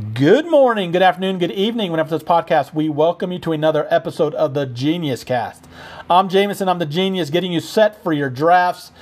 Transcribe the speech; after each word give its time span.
Good 0.00 0.46
morning, 0.46 0.92
good 0.92 1.02
afternoon, 1.02 1.38
good 1.38 1.50
evening. 1.50 1.90
Whenever 1.90 2.08
this 2.08 2.22
podcast, 2.22 2.72
we 2.72 2.88
welcome 2.88 3.32
you 3.32 3.38
to 3.40 3.52
another 3.52 3.86
episode 3.90 4.34
of 4.34 4.54
the 4.54 4.64
Genius 4.64 5.24
Cast. 5.24 5.66
I'm 6.08 6.30
Jameson. 6.30 6.70
I'm 6.70 6.78
the 6.78 6.86
genius, 6.86 7.28
getting 7.28 7.52
you 7.52 7.60
set 7.60 8.02
for 8.02 8.10
your 8.14 8.30
drafts. 8.30 8.92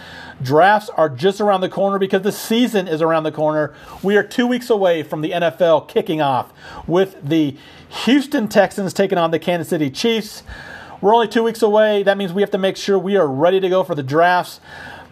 Drafts 0.42 0.88
are 0.90 1.08
just 1.08 1.40
around 1.40 1.60
the 1.60 1.68
corner 1.68 2.00
because 2.00 2.22
the 2.22 2.32
season 2.32 2.88
is 2.88 3.00
around 3.00 3.22
the 3.22 3.30
corner. 3.30 3.74
We 4.02 4.16
are 4.16 4.24
two 4.24 4.48
weeks 4.48 4.70
away 4.70 5.04
from 5.04 5.20
the 5.20 5.30
NFL 5.30 5.86
kicking 5.86 6.20
off 6.20 6.52
with 6.88 7.16
the 7.22 7.56
Houston 8.04 8.48
Texans 8.48 8.92
taking 8.92 9.18
on 9.18 9.30
the 9.30 9.38
Kansas 9.38 9.68
City 9.68 9.90
Chiefs. 9.90 10.42
We're 11.00 11.14
only 11.14 11.28
two 11.28 11.44
weeks 11.44 11.62
away. 11.62 12.02
That 12.02 12.18
means 12.18 12.32
we 12.32 12.42
have 12.42 12.50
to 12.50 12.58
make 12.58 12.76
sure 12.76 12.98
we 12.98 13.16
are 13.16 13.28
ready 13.28 13.60
to 13.60 13.68
go 13.68 13.84
for 13.84 13.94
the 13.94 14.02
drafts 14.02 14.58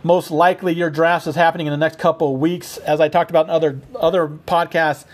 most 0.07 0.31
likely 0.31 0.73
your 0.73 0.89
draft 0.89 1.27
is 1.27 1.35
happening 1.35 1.67
in 1.67 1.73
the 1.73 1.77
next 1.77 1.99
couple 1.99 2.33
of 2.35 2.41
weeks. 2.41 2.79
As 2.79 3.01
I 3.01 3.09
talked 3.09 3.31
about 3.31 3.47
in 3.47 3.51
other 3.51 3.81
other 3.97 4.29
podcasts, 4.29 5.05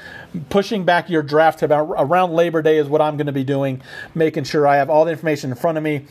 pushing 0.50 0.84
back 0.84 1.08
your 1.08 1.22
draft 1.22 1.62
about 1.62 1.84
around 1.96 2.32
Labor 2.32 2.62
Day 2.62 2.76
is 2.76 2.88
what 2.88 3.00
I'm 3.00 3.16
going 3.16 3.26
to 3.26 3.32
be 3.32 3.44
doing, 3.44 3.80
making 4.14 4.44
sure 4.44 4.66
I 4.66 4.76
have 4.76 4.90
all 4.90 5.04
the 5.04 5.12
information 5.12 5.50
in 5.50 5.56
front 5.56 5.78
of 5.78 5.84
me 5.84 6.06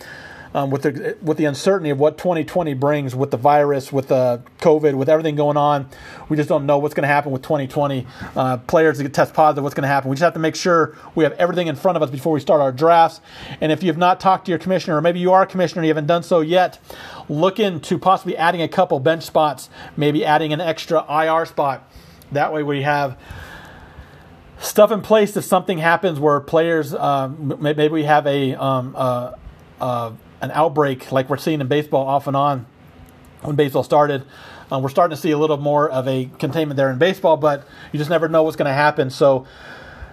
um, 0.53 0.69
with 0.69 0.83
the 0.83 1.17
with 1.21 1.37
the 1.37 1.45
uncertainty 1.45 1.89
of 1.89 1.99
what 1.99 2.17
2020 2.17 2.73
brings 2.73 3.15
with 3.15 3.31
the 3.31 3.37
virus, 3.37 3.91
with 3.91 4.09
the 4.09 4.41
COVID, 4.59 4.95
with 4.95 5.09
everything 5.09 5.35
going 5.35 5.57
on. 5.57 5.89
We 6.29 6.37
just 6.37 6.49
don't 6.49 6.65
know 6.65 6.77
what's 6.77 6.93
going 6.93 7.03
to 7.03 7.07
happen 7.07 7.31
with 7.31 7.41
2020. 7.41 8.05
Uh, 8.35 8.57
players 8.57 8.97
that 8.97 9.13
test 9.13 9.33
positive, 9.33 9.63
what's 9.63 9.75
going 9.75 9.83
to 9.83 9.87
happen. 9.87 10.09
We 10.09 10.15
just 10.15 10.23
have 10.23 10.33
to 10.33 10.39
make 10.39 10.55
sure 10.55 10.95
we 11.15 11.23
have 11.23 11.33
everything 11.33 11.67
in 11.67 11.75
front 11.75 11.95
of 11.95 12.03
us 12.03 12.09
before 12.09 12.33
we 12.33 12.39
start 12.39 12.61
our 12.61 12.71
drafts. 12.71 13.21
And 13.59 13.71
if 13.71 13.83
you 13.83 13.87
have 13.87 13.97
not 13.97 14.19
talked 14.19 14.45
to 14.45 14.51
your 14.51 14.59
commissioner, 14.59 14.97
or 14.97 15.01
maybe 15.01 15.19
you 15.19 15.31
are 15.31 15.43
a 15.43 15.47
commissioner 15.47 15.81
and 15.81 15.87
you 15.87 15.91
haven't 15.91 16.07
done 16.07 16.23
so 16.23 16.41
yet, 16.41 16.79
look 17.29 17.59
into 17.59 17.97
possibly 17.97 18.35
adding 18.37 18.61
a 18.61 18.67
couple 18.67 18.99
bench 18.99 19.23
spots, 19.23 19.70
maybe 19.95 20.25
adding 20.25 20.53
an 20.53 20.61
extra 20.61 21.05
IR 21.09 21.45
spot. 21.45 21.89
That 22.31 22.53
way 22.53 22.63
we 22.63 22.83
have 22.83 23.17
stuff 24.59 24.91
in 24.91 25.01
place 25.01 25.35
if 25.35 25.43
something 25.43 25.79
happens 25.79 26.20
where 26.20 26.39
players 26.39 26.93
um, 26.93 27.57
maybe 27.59 27.87
we 27.89 28.04
have 28.04 28.27
a 28.27 28.54
um, 28.55 28.95
uh, 28.95 29.33
uh, 29.81 30.11
an 30.41 30.51
outbreak 30.51 31.11
like 31.11 31.29
we're 31.29 31.37
seeing 31.37 31.61
in 31.61 31.67
baseball 31.67 32.07
off 32.07 32.27
and 32.27 32.35
on 32.35 32.65
when 33.41 33.55
baseball 33.55 33.84
started. 33.84 34.23
Uh, 34.71 34.79
we're 34.79 34.89
starting 34.89 35.15
to 35.15 35.21
see 35.21 35.31
a 35.31 35.37
little 35.37 35.57
more 35.57 35.89
of 35.89 36.07
a 36.07 36.29
containment 36.39 36.77
there 36.77 36.89
in 36.89 36.98
baseball, 36.98 37.37
but 37.37 37.67
you 37.91 37.98
just 37.98 38.09
never 38.09 38.29
know 38.29 38.43
what's 38.43 38.55
going 38.55 38.67
to 38.67 38.73
happen. 38.73 39.09
So, 39.09 39.45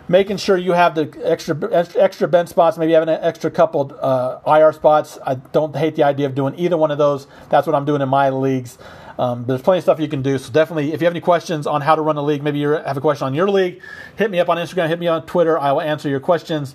making 0.09 0.39
sure 0.39 0.57
you 0.57 0.73
have 0.73 0.95
the 0.95 1.17
extra 1.23 1.57
extra 1.97 2.27
bench 2.27 2.49
spots, 2.49 2.77
maybe 2.79 2.93
having 2.93 3.09
an 3.09 3.21
extra 3.23 3.51
couple 3.51 3.97
uh, 4.01 4.41
IR 4.47 4.73
spots. 4.73 5.19
I 5.25 5.37
don't 5.37 5.77
hate 5.77 5.95
the 5.95 6.03
idea 6.03 6.27
of 6.27 6.35
doing 6.35 6.59
either 6.59 6.77
one 6.77 6.91
of 6.91 6.99
those. 6.99 7.27
That's 7.51 7.67
what 7.67 7.77
I'm 7.77 7.85
doing 7.85 8.03
in 8.03 8.09
my 8.09 8.31
leagues. 8.31 8.79
Um, 9.19 9.45
there's 9.47 9.63
plenty 9.63 9.79
of 9.79 9.85
stuff 9.85 10.01
you 10.01 10.09
can 10.09 10.23
do. 10.23 10.39
So 10.39 10.53
definitely, 10.53 10.93
if 10.93 11.01
you 11.01 11.07
have 11.07 11.13
any 11.13 11.21
questions 11.21 11.67
on 11.67 11.81
how 11.81 11.95
to 11.95 12.03
run 12.03 12.17
a 12.17 12.23
league, 12.23 12.43
maybe 12.43 12.59
you 12.59 12.71
have 12.71 12.97
a 12.97 13.01
question 13.01 13.27
on 13.27 13.35
your 13.35 13.51
league, 13.51 13.81
hit 14.17 14.31
me 14.31 14.39
up 14.39 14.49
on 14.49 14.57
Instagram, 14.57 14.89
hit 14.89 14.99
me 14.99 15.09
on 15.09 15.27
Twitter. 15.27 15.59
I 15.59 15.73
will 15.73 15.81
answer 15.81 16.09
your 16.09 16.21
questions. 16.21 16.75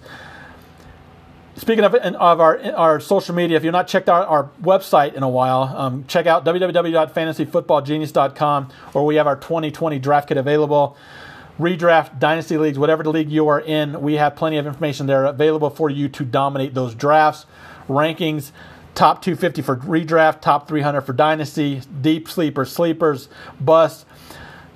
Speaking 1.55 1.83
of, 1.83 1.93
of 1.93 2.39
our 2.39 2.59
our 2.73 2.99
social 2.99 3.35
media, 3.35 3.57
if 3.57 3.63
you've 3.63 3.73
not 3.73 3.87
checked 3.87 4.09
out 4.09 4.27
our 4.27 4.49
website 4.61 5.13
in 5.13 5.21
a 5.21 5.29
while, 5.29 5.71
um, 5.75 6.03
check 6.07 6.25
out 6.25 6.43
www.fantasyfootballgenius.com, 6.45 8.69
where 8.93 9.03
we 9.03 9.15
have 9.15 9.27
our 9.27 9.35
2020 9.35 9.99
draft 9.99 10.29
kit 10.29 10.37
available. 10.37 10.97
Redraft, 11.59 12.17
dynasty 12.17 12.57
leagues, 12.57 12.79
whatever 12.79 13.03
the 13.03 13.11
league 13.11 13.29
you 13.29 13.47
are 13.47 13.61
in, 13.61 14.01
we 14.01 14.15
have 14.15 14.35
plenty 14.35 14.57
of 14.57 14.65
information 14.65 15.05
there 15.05 15.25
available 15.25 15.69
for 15.69 15.91
you 15.91 16.09
to 16.09 16.25
dominate 16.25 16.73
those 16.73 16.95
drafts. 16.95 17.45
Rankings, 17.87 18.51
top 18.95 19.21
250 19.21 19.61
for 19.61 19.77
redraft, 19.77 20.41
top 20.41 20.67
300 20.67 21.01
for 21.01 21.13
dynasty, 21.13 21.83
deep 22.01 22.27
sleepers, 22.27 22.71
sleepers, 22.71 23.29
bust, 23.61 24.07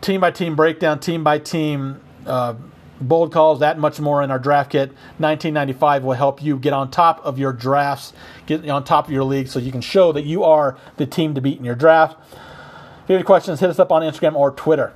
team 0.01 0.21
by 0.21 0.29
team 0.29 0.55
breakdown, 0.55 0.99
team 0.99 1.23
by 1.23 1.39
team. 1.39 1.99
Uh, 2.27 2.53
bold 2.99 3.31
calls, 3.31 3.59
that 3.59 3.77
much 3.79 3.99
more 3.99 4.21
in 4.23 4.31
our 4.31 4.39
draft 4.39 4.71
kit. 4.71 4.89
1995 5.19 6.03
will 6.03 6.13
help 6.13 6.41
you 6.41 6.57
get 6.57 6.73
on 6.73 6.91
top 6.91 7.23
of 7.25 7.39
your 7.39 7.53
drafts, 7.53 8.13
get 8.45 8.67
on 8.69 8.83
top 8.83 9.05
of 9.05 9.11
your 9.11 9.23
league 9.23 9.47
so 9.47 9.59
you 9.59 9.71
can 9.71 9.81
show 9.81 10.11
that 10.11 10.25
you 10.25 10.43
are 10.43 10.77
the 10.97 11.05
team 11.05 11.35
to 11.35 11.41
beat 11.41 11.57
in 11.57 11.65
your 11.65 11.75
draft. 11.75 12.17
If 12.31 13.09
you 13.09 13.13
have 13.13 13.19
any 13.19 13.23
questions, 13.23 13.59
hit 13.59 13.69
us 13.69 13.79
up 13.79 13.91
on 13.91 14.01
Instagram 14.01 14.35
or 14.35 14.51
Twitter. 14.51 14.93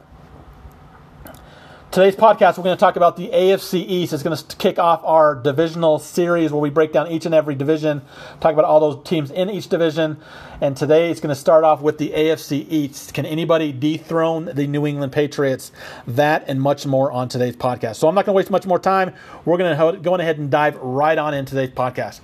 Today's 1.91 2.15
podcast, 2.15 2.57
we're 2.57 2.63
going 2.63 2.77
to 2.77 2.79
talk 2.79 2.95
about 2.95 3.17
the 3.17 3.27
AFC 3.27 3.85
East. 3.85 4.13
It's 4.13 4.23
going 4.23 4.37
to 4.37 4.55
kick 4.55 4.79
off 4.79 5.01
our 5.03 5.35
divisional 5.35 5.99
series 5.99 6.49
where 6.49 6.61
we 6.61 6.69
break 6.69 6.93
down 6.93 7.11
each 7.11 7.25
and 7.25 7.35
every 7.35 7.53
division, 7.53 8.01
talk 8.39 8.53
about 8.53 8.63
all 8.63 8.79
those 8.79 9.03
teams 9.03 9.29
in 9.29 9.49
each 9.49 9.67
division. 9.67 10.17
And 10.61 10.77
today 10.77 11.11
it's 11.11 11.19
going 11.19 11.35
to 11.35 11.39
start 11.39 11.65
off 11.65 11.81
with 11.81 11.97
the 11.97 12.11
AFC 12.11 12.65
East. 12.69 13.13
Can 13.13 13.25
anybody 13.25 13.73
dethrone 13.73 14.45
the 14.45 14.67
New 14.67 14.87
England 14.87 15.11
Patriots? 15.11 15.73
That 16.07 16.45
and 16.47 16.61
much 16.61 16.85
more 16.85 17.11
on 17.11 17.27
today's 17.27 17.57
podcast. 17.57 17.97
So 17.97 18.07
I'm 18.07 18.15
not 18.15 18.25
going 18.25 18.35
to 18.35 18.37
waste 18.37 18.51
much 18.51 18.65
more 18.65 18.79
time. 18.79 19.13
We're 19.43 19.57
going 19.57 19.77
to 19.77 19.99
go 19.99 20.15
ahead 20.15 20.37
and 20.37 20.49
dive 20.49 20.77
right 20.77 21.17
on 21.17 21.33
into 21.33 21.55
today's 21.55 21.75
podcast. 21.75 22.21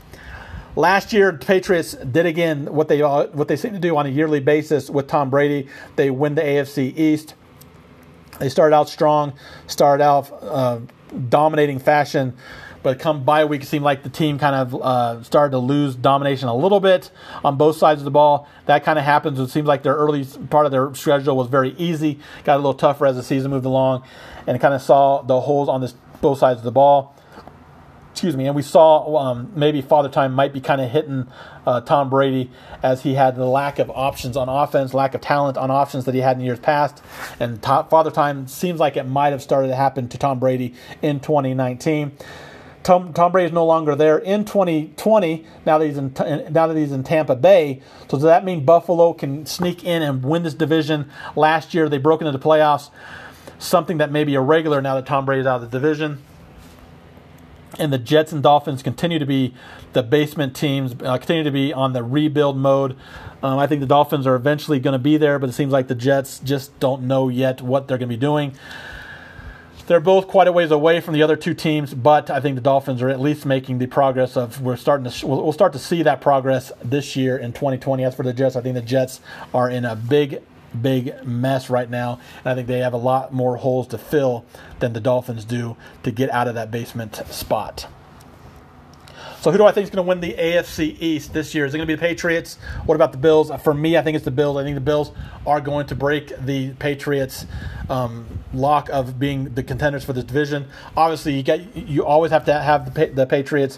Last 0.77 1.11
year, 1.11 1.33
the 1.33 1.45
Patriots 1.45 1.91
did 1.91 2.25
again 2.25 2.73
what 2.73 2.87
they 2.87 3.01
what 3.01 3.49
they 3.49 3.57
seem 3.57 3.73
to 3.73 3.79
do 3.79 3.97
on 3.97 4.05
a 4.05 4.09
yearly 4.09 4.39
basis 4.39 4.89
with 4.89 5.07
Tom 5.07 5.29
Brady. 5.29 5.67
They 5.97 6.09
win 6.09 6.35
the 6.35 6.41
AFC 6.41 6.97
East. 6.97 7.33
They 8.39 8.49
started 8.49 8.75
out 8.75 8.89
strong, 8.89 9.33
started 9.67 10.03
out 10.03 10.31
uh, 10.41 10.79
dominating 11.29 11.79
fashion, 11.79 12.35
but 12.83 12.99
come 12.99 13.23
bye 13.23 13.45
week, 13.45 13.63
it 13.63 13.65
seemed 13.65 13.83
like 13.83 14.03
the 14.03 14.09
team 14.09 14.39
kind 14.39 14.55
of 14.55 14.75
uh, 14.81 15.23
started 15.23 15.51
to 15.51 15.57
lose 15.57 15.95
domination 15.95 16.47
a 16.47 16.55
little 16.55 16.79
bit 16.79 17.11
on 17.43 17.57
both 17.57 17.75
sides 17.75 17.99
of 18.01 18.05
the 18.05 18.11
ball. 18.11 18.47
That 18.65 18.83
kind 18.83 18.99
of 18.99 19.05
happens. 19.05 19.39
It 19.39 19.49
seems 19.49 19.67
like 19.67 19.83
their 19.83 19.95
early 19.95 20.25
part 20.49 20.65
of 20.65 20.71
their 20.71 20.93
schedule 20.93 21.35
was 21.35 21.47
very 21.47 21.71
easy, 21.77 22.19
got 22.43 22.55
a 22.55 22.57
little 22.57 22.73
tougher 22.73 23.05
as 23.05 23.15
the 23.15 23.23
season 23.23 23.51
moved 23.51 23.65
along, 23.65 24.03
and 24.45 24.59
kind 24.61 24.73
of 24.73 24.81
saw 24.81 25.21
the 25.21 25.41
holes 25.41 25.67
on 25.69 25.81
this 25.81 25.95
both 26.21 26.39
sides 26.39 26.59
of 26.59 26.63
the 26.63 26.71
ball 26.71 27.13
excuse 28.17 28.35
me, 28.35 28.47
and 28.47 28.55
we 28.55 28.63
saw 28.63 29.15
um, 29.17 29.51
maybe 29.55 29.79
Father 29.79 30.09
Time 30.09 30.33
might 30.33 30.51
be 30.51 30.59
kind 30.59 30.81
of 30.81 30.89
hitting 30.89 31.27
uh, 31.67 31.81
Tom 31.81 32.09
Brady 32.09 32.49
as 32.81 33.03
he 33.03 33.13
had 33.13 33.35
the 33.35 33.45
lack 33.45 33.77
of 33.77 33.91
options 33.91 34.35
on 34.35 34.49
offense, 34.49 34.91
lack 34.95 35.13
of 35.13 35.21
talent 35.21 35.55
on 35.55 35.69
options 35.69 36.05
that 36.05 36.15
he 36.15 36.21
had 36.21 36.35
in 36.35 36.43
years 36.43 36.59
past, 36.59 37.03
and 37.39 37.61
Father 37.61 38.09
Time 38.09 38.47
seems 38.47 38.79
like 38.79 38.97
it 38.97 39.03
might 39.03 39.33
have 39.33 39.43
started 39.43 39.67
to 39.67 39.75
happen 39.75 40.09
to 40.09 40.17
Tom 40.17 40.39
Brady 40.39 40.73
in 41.03 41.19
2019. 41.19 42.17
Tom, 42.81 43.13
Tom 43.13 43.31
Brady 43.31 43.45
is 43.45 43.53
no 43.53 43.67
longer 43.67 43.93
there 43.93 44.17
in 44.17 44.45
2020 44.45 45.45
now 45.67 45.77
that 45.77 45.85
he's 45.85 45.97
in 45.99 46.11
now 46.49 46.65
that 46.65 46.75
he's 46.75 46.91
in 46.91 47.03
Tampa 47.03 47.35
Bay. 47.35 47.83
So 48.09 48.17
does 48.17 48.23
that 48.23 48.45
mean 48.45 48.65
Buffalo 48.65 49.13
can 49.13 49.45
sneak 49.45 49.83
in 49.83 50.01
and 50.01 50.25
win 50.25 50.41
this 50.41 50.55
division? 50.55 51.11
Last 51.35 51.75
year 51.75 51.87
they 51.87 51.99
broke 51.99 52.21
into 52.21 52.31
the 52.31 52.39
playoffs, 52.39 52.89
something 53.59 53.99
that 53.99 54.11
may 54.11 54.23
be 54.23 54.33
irregular 54.33 54.81
now 54.81 54.95
that 54.95 55.05
Tom 55.05 55.23
Brady 55.23 55.41
is 55.41 55.45
out 55.45 55.61
of 55.61 55.69
the 55.69 55.79
division 55.79 56.23
and 57.79 57.93
the 57.93 57.97
Jets 57.97 58.31
and 58.31 58.41
Dolphins 58.41 58.83
continue 58.83 59.19
to 59.19 59.25
be 59.25 59.53
the 59.93 60.03
basement 60.03 60.55
teams, 60.55 60.95
uh, 61.03 61.17
continue 61.17 61.43
to 61.43 61.51
be 61.51 61.73
on 61.73 61.93
the 61.93 62.03
rebuild 62.03 62.57
mode. 62.57 62.95
Um, 63.43 63.59
I 63.59 63.67
think 63.67 63.81
the 63.81 63.87
Dolphins 63.87 64.25
are 64.25 64.35
eventually 64.35 64.79
going 64.79 64.93
to 64.93 64.99
be 64.99 65.17
there, 65.17 65.39
but 65.39 65.49
it 65.49 65.53
seems 65.53 65.71
like 65.71 65.87
the 65.87 65.95
Jets 65.95 66.39
just 66.39 66.77
don't 66.79 67.03
know 67.03 67.29
yet 67.29 67.61
what 67.61 67.87
they're 67.87 67.97
going 67.97 68.09
to 68.09 68.15
be 68.15 68.19
doing. 68.19 68.53
They're 69.87 70.01
both 70.01 70.27
quite 70.27 70.47
a 70.47 70.51
ways 70.51 70.71
away 70.71 70.99
from 70.99 71.13
the 71.13 71.23
other 71.23 71.37
two 71.37 71.53
teams, 71.53 71.93
but 71.93 72.29
I 72.29 72.41
think 72.41 72.55
the 72.55 72.61
Dolphins 72.61 73.01
are 73.01 73.07
at 73.07 73.21
least 73.21 73.45
making 73.45 73.77
the 73.77 73.87
progress 73.87 74.35
of 74.35 74.61
we're 74.61 74.75
starting 74.75 75.09
to 75.09 75.27
we'll, 75.27 75.41
we'll 75.43 75.53
start 75.53 75.71
to 75.73 75.79
see 75.79 76.03
that 76.03 76.19
progress 76.19 76.73
this 76.83 77.15
year 77.15 77.37
in 77.37 77.53
2020. 77.53 78.03
As 78.03 78.13
for 78.13 78.23
the 78.23 78.33
Jets, 78.33 78.57
I 78.57 78.61
think 78.61 78.75
the 78.75 78.81
Jets 78.81 79.21
are 79.53 79.69
in 79.69 79.85
a 79.85 79.95
big 79.95 80.41
big 80.79 81.23
mess 81.25 81.69
right 81.69 81.89
now. 81.89 82.19
And 82.43 82.51
I 82.51 82.55
think 82.55 82.67
they 82.67 82.79
have 82.79 82.93
a 82.93 82.97
lot 82.97 83.33
more 83.33 83.57
holes 83.57 83.87
to 83.87 83.97
fill 83.97 84.45
than 84.79 84.93
the 84.93 84.99
Dolphins 84.99 85.45
do 85.45 85.77
to 86.03 86.11
get 86.11 86.29
out 86.29 86.47
of 86.47 86.55
that 86.55 86.71
basement 86.71 87.15
spot. 87.29 87.87
So 89.41 89.51
who 89.51 89.57
do 89.59 89.65
I 89.65 89.71
think 89.71 89.83
is 89.83 89.91
going 89.91 90.03
to 90.03 90.09
win 90.09 90.19
the 90.19 90.33
AFC 90.33 90.99
East 90.99 91.31
this 91.31 91.53
year? 91.53 91.65
Is 91.65 91.73
it 91.73 91.77
going 91.77 91.87
to 91.87 91.91
be 91.91 91.95
the 91.95 92.01
Patriots? 92.01 92.55
What 92.85 92.95
about 92.95 93.11
the 93.11 93.19
Bills? 93.19 93.51
For 93.61 93.73
me, 93.73 93.95
I 93.95 94.01
think 94.01 94.15
it's 94.15 94.25
the 94.25 94.31
Bills. 94.31 94.57
I 94.57 94.63
think 94.63 94.73
the 94.75 94.81
Bills 94.81 95.11
are 95.45 95.61
going 95.61 95.85
to 95.87 95.95
break 95.95 96.35
the 96.39 96.71
Patriots' 96.73 97.45
um, 97.87 98.25
lock 98.51 98.89
of 98.89 99.19
being 99.19 99.53
the 99.53 99.61
contenders 99.61 100.03
for 100.03 100.13
this 100.13 100.23
division. 100.23 100.65
Obviously, 100.95 101.35
you 101.35 101.43
get 101.43 101.75
you 101.75 102.03
always 102.03 102.31
have 102.31 102.45
to 102.45 102.53
have 102.53 102.95
the, 102.95 103.05
the 103.05 103.27
Patriots 103.27 103.77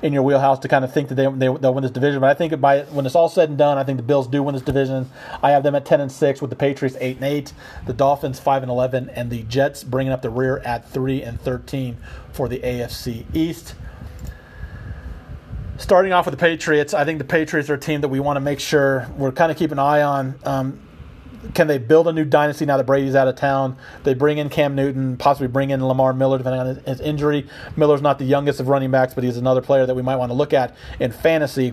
in 0.00 0.12
your 0.12 0.22
wheelhouse 0.22 0.60
to 0.60 0.68
kind 0.68 0.84
of 0.84 0.94
think 0.94 1.08
that 1.08 1.16
they, 1.16 1.26
they 1.26 1.48
will 1.48 1.74
win 1.74 1.82
this 1.82 1.90
division. 1.90 2.20
But 2.20 2.30
I 2.30 2.34
think 2.34 2.60
by 2.60 2.82
when 2.84 3.04
it's 3.04 3.16
all 3.16 3.28
said 3.28 3.48
and 3.48 3.58
done, 3.58 3.78
I 3.78 3.84
think 3.84 3.96
the 3.96 4.04
Bills 4.04 4.28
do 4.28 4.44
win 4.44 4.54
this 4.54 4.62
division. 4.62 5.10
I 5.42 5.50
have 5.50 5.64
them 5.64 5.74
at 5.74 5.84
ten 5.84 6.00
and 6.00 6.12
six 6.12 6.40
with 6.40 6.50
the 6.50 6.56
Patriots 6.56 6.96
eight 7.00 7.16
and 7.16 7.24
eight, 7.24 7.52
the 7.84 7.92
Dolphins 7.92 8.38
five 8.38 8.62
and 8.62 8.70
eleven, 8.70 9.10
and 9.10 9.28
the 9.28 9.42
Jets 9.42 9.82
bringing 9.82 10.12
up 10.12 10.22
the 10.22 10.30
rear 10.30 10.58
at 10.58 10.88
three 10.88 11.20
and 11.20 11.40
thirteen 11.40 11.96
for 12.32 12.48
the 12.48 12.60
AFC 12.60 13.24
East 13.34 13.74
starting 15.80 16.12
off 16.12 16.26
with 16.26 16.32
the 16.32 16.40
Patriots, 16.40 16.92
I 16.92 17.04
think 17.04 17.18
the 17.18 17.24
Patriots 17.24 17.70
are 17.70 17.74
a 17.74 17.78
team 17.78 18.02
that 18.02 18.08
we 18.08 18.20
want 18.20 18.36
to 18.36 18.40
make 18.40 18.60
sure 18.60 19.08
we're 19.16 19.32
kind 19.32 19.50
of 19.50 19.56
keep 19.56 19.72
an 19.72 19.78
eye 19.78 20.02
on. 20.02 20.38
Um, 20.44 20.78
can 21.54 21.66
they 21.68 21.78
build 21.78 22.06
a 22.06 22.12
new 22.12 22.26
dynasty 22.26 22.66
now 22.66 22.76
that 22.76 22.84
Brady's 22.84 23.14
out 23.14 23.26
of 23.26 23.34
town? 23.34 23.76
They 24.04 24.12
bring 24.12 24.36
in 24.36 24.50
Cam 24.50 24.74
Newton, 24.74 25.16
possibly 25.16 25.48
bring 25.48 25.70
in 25.70 25.84
Lamar 25.84 26.12
Miller, 26.12 26.36
depending 26.36 26.60
on 26.60 26.76
his 26.84 27.00
injury. 27.00 27.48
Miller's 27.76 28.02
not 28.02 28.18
the 28.18 28.26
youngest 28.26 28.60
of 28.60 28.68
running 28.68 28.90
backs, 28.90 29.14
but 29.14 29.24
he's 29.24 29.38
another 29.38 29.62
player 29.62 29.86
that 29.86 29.94
we 29.94 30.02
might 30.02 30.16
want 30.16 30.30
to 30.30 30.34
look 30.34 30.52
at 30.52 30.76
in 31.00 31.12
fantasy. 31.12 31.72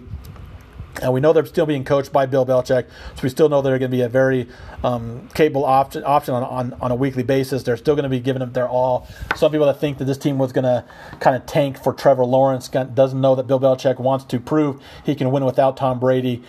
And 1.01 1.13
we 1.13 1.19
know 1.19 1.31
they're 1.31 1.45
still 1.45 1.65
being 1.65 1.83
coached 1.83 2.11
by 2.11 2.25
Bill 2.25 2.45
Belichick, 2.45 2.87
so 3.15 3.21
we 3.21 3.29
still 3.29 3.49
know 3.49 3.61
they're 3.61 3.77
going 3.77 3.91
to 3.91 3.95
be 3.95 4.01
a 4.01 4.09
very 4.09 4.47
um, 4.83 5.27
capable 5.35 5.63
option, 5.63 6.03
option 6.03 6.33
on, 6.33 6.43
on, 6.43 6.73
on, 6.81 6.91
a 6.91 6.95
weekly 6.95 7.23
basis. 7.23 7.63
They're 7.63 7.77
still 7.77 7.95
going 7.95 8.03
to 8.03 8.09
be 8.09 8.19
giving 8.19 8.39
them 8.39 8.53
their 8.53 8.67
all. 8.67 9.07
Some 9.35 9.51
people 9.51 9.67
that 9.67 9.79
think 9.79 9.99
that 9.99 10.05
this 10.05 10.17
team 10.17 10.37
was 10.37 10.51
going 10.51 10.63
to 10.63 10.83
kind 11.19 11.35
of 11.35 11.45
tank 11.45 11.81
for 11.81 11.93
Trevor 11.93 12.25
Lawrence 12.25 12.67
doesn't 12.69 13.21
know 13.21 13.35
that 13.35 13.45
Bill 13.45 13.59
Belichick 13.59 13.99
wants 13.99 14.25
to 14.25 14.39
prove 14.39 14.81
he 15.03 15.13
can 15.13 15.31
win 15.31 15.45
without 15.45 15.77
Tom 15.77 15.99
Brady. 15.99 16.43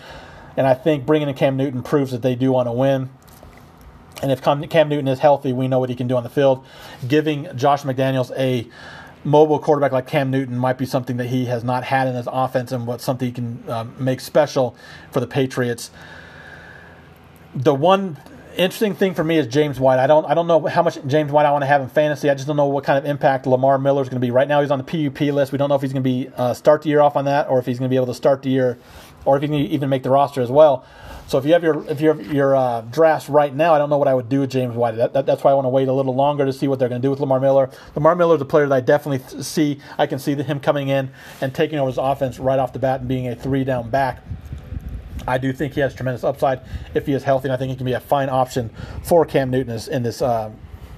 And 0.57 0.65
I 0.65 0.73
think 0.73 1.05
bringing 1.05 1.29
in 1.29 1.35
Cam 1.35 1.55
Newton 1.55 1.83
proves 1.83 2.11
that 2.11 2.21
they 2.21 2.35
do 2.35 2.51
want 2.51 2.67
to 2.67 2.73
win. 2.73 3.09
And 4.21 4.31
if 4.31 4.41
Cam 4.41 4.59
Newton 4.89 5.07
is 5.07 5.19
healthy, 5.19 5.53
we 5.53 5.67
know 5.67 5.79
what 5.79 5.89
he 5.89 5.95
can 5.95 6.07
do 6.07 6.17
on 6.17 6.23
the 6.23 6.29
field. 6.29 6.65
Giving 7.07 7.47
Josh 7.55 7.83
McDaniels 7.83 8.31
a 8.37 8.67
mobile 9.23 9.59
quarterback 9.59 9.91
like 9.91 10.07
Cam 10.07 10.31
Newton 10.31 10.57
might 10.57 10.77
be 10.77 10.85
something 10.85 11.17
that 11.17 11.27
he 11.27 11.45
has 11.45 11.63
not 11.63 11.83
had 11.83 12.07
in 12.07 12.15
his 12.15 12.27
offense 12.31 12.71
and 12.71 12.87
what 12.87 13.01
something 13.01 13.27
he 13.27 13.31
can 13.31 13.63
um, 13.67 13.95
make 13.99 14.21
special 14.21 14.75
for 15.11 15.19
the 15.19 15.27
Patriots. 15.27 15.91
The 17.53 17.73
one 17.73 18.17
interesting 18.55 18.93
thing 18.93 19.13
for 19.13 19.23
me 19.23 19.37
is 19.37 19.47
James 19.47 19.79
White. 19.79 19.99
I 19.99 20.07
don't 20.07 20.25
I 20.25 20.33
don't 20.33 20.47
know 20.47 20.65
how 20.67 20.83
much 20.83 20.97
James 21.07 21.31
White 21.31 21.45
I 21.45 21.51
want 21.51 21.63
to 21.63 21.67
have 21.67 21.81
in 21.81 21.89
fantasy. 21.89 22.29
I 22.29 22.35
just 22.35 22.47
don't 22.47 22.57
know 22.57 22.67
what 22.67 22.83
kind 22.83 22.97
of 22.97 23.05
impact 23.05 23.47
Lamar 23.47 23.77
Miller 23.77 24.01
is 24.01 24.09
going 24.09 24.19
to 24.21 24.25
be. 24.25 24.31
Right 24.31 24.47
now 24.47 24.61
he's 24.61 24.71
on 24.71 24.83
the 24.83 25.09
PUP 25.09 25.19
list. 25.33 25.51
We 25.51 25.57
don't 25.57 25.69
know 25.69 25.75
if 25.75 25.81
he's 25.81 25.93
going 25.93 26.03
to 26.03 26.09
be 26.09 26.29
uh, 26.35 26.53
start 26.53 26.83
the 26.83 26.89
year 26.89 27.01
off 27.01 27.15
on 27.15 27.25
that 27.25 27.49
or 27.49 27.59
if 27.59 27.65
he's 27.65 27.79
going 27.79 27.89
to 27.89 27.93
be 27.93 27.95
able 27.95 28.07
to 28.07 28.13
start 28.13 28.41
the 28.41 28.49
year 28.49 28.77
or 29.25 29.35
if 29.35 29.41
he 29.41 29.47
can 29.47 29.55
even 29.55 29.89
make 29.89 30.03
the 30.03 30.09
roster 30.09 30.41
as 30.41 30.51
well. 30.51 30.85
So 31.29 31.37
if 31.37 31.45
you 31.45 31.53
have 31.53 31.61
your 31.61 31.87
if 31.87 32.01
you 32.01 32.07
have 32.07 32.33
your 32.33 32.55
uh, 32.55 32.81
drafts 32.81 33.29
right 33.29 33.53
now, 33.53 33.75
I 33.75 33.77
don't 33.77 33.91
know 33.91 33.99
what 33.99 34.07
I 34.07 34.15
would 34.15 34.29
do 34.29 34.39
with 34.39 34.49
James 34.49 34.75
White. 34.75 34.95
That, 34.95 35.13
that, 35.13 35.27
that's 35.27 35.43
why 35.43 35.51
I 35.51 35.53
want 35.53 35.65
to 35.65 35.69
wait 35.69 35.87
a 35.87 35.93
little 35.93 36.15
longer 36.15 36.43
to 36.43 36.51
see 36.51 36.67
what 36.67 36.79
they're 36.79 36.89
going 36.89 37.03
to 37.03 37.05
do 37.05 37.11
with 37.11 37.19
Lamar 37.19 37.39
Miller. 37.39 37.69
Lamar 37.93 38.15
Miller 38.15 38.35
is 38.35 38.41
a 38.41 38.45
player 38.45 38.67
that 38.67 38.73
I 38.73 38.81
definitely 38.81 39.43
see. 39.43 39.79
I 39.99 40.07
can 40.07 40.17
see 40.17 40.33
him 40.33 40.59
coming 40.59 40.87
in 40.87 41.11
and 41.39 41.53
taking 41.53 41.77
over 41.77 41.87
his 41.87 41.99
offense 41.99 42.39
right 42.39 42.57
off 42.57 42.73
the 42.73 42.79
bat 42.79 43.01
and 43.01 43.07
being 43.07 43.27
a 43.27 43.35
three 43.35 43.63
down 43.63 43.91
back. 43.91 44.23
I 45.27 45.37
do 45.37 45.53
think 45.53 45.75
he 45.75 45.81
has 45.81 45.93
tremendous 45.93 46.23
upside 46.23 46.61
if 46.95 47.05
he 47.05 47.13
is 47.13 47.21
healthy, 47.21 47.47
and 47.47 47.53
I 47.53 47.57
think 47.57 47.69
he 47.69 47.75
can 47.75 47.85
be 47.85 47.93
a 47.93 47.99
fine 47.99 48.29
option 48.29 48.71
for 49.03 49.23
Cam 49.23 49.51
Newton 49.51 49.79
in 49.91 50.01
this 50.01 50.23
uh, 50.23 50.49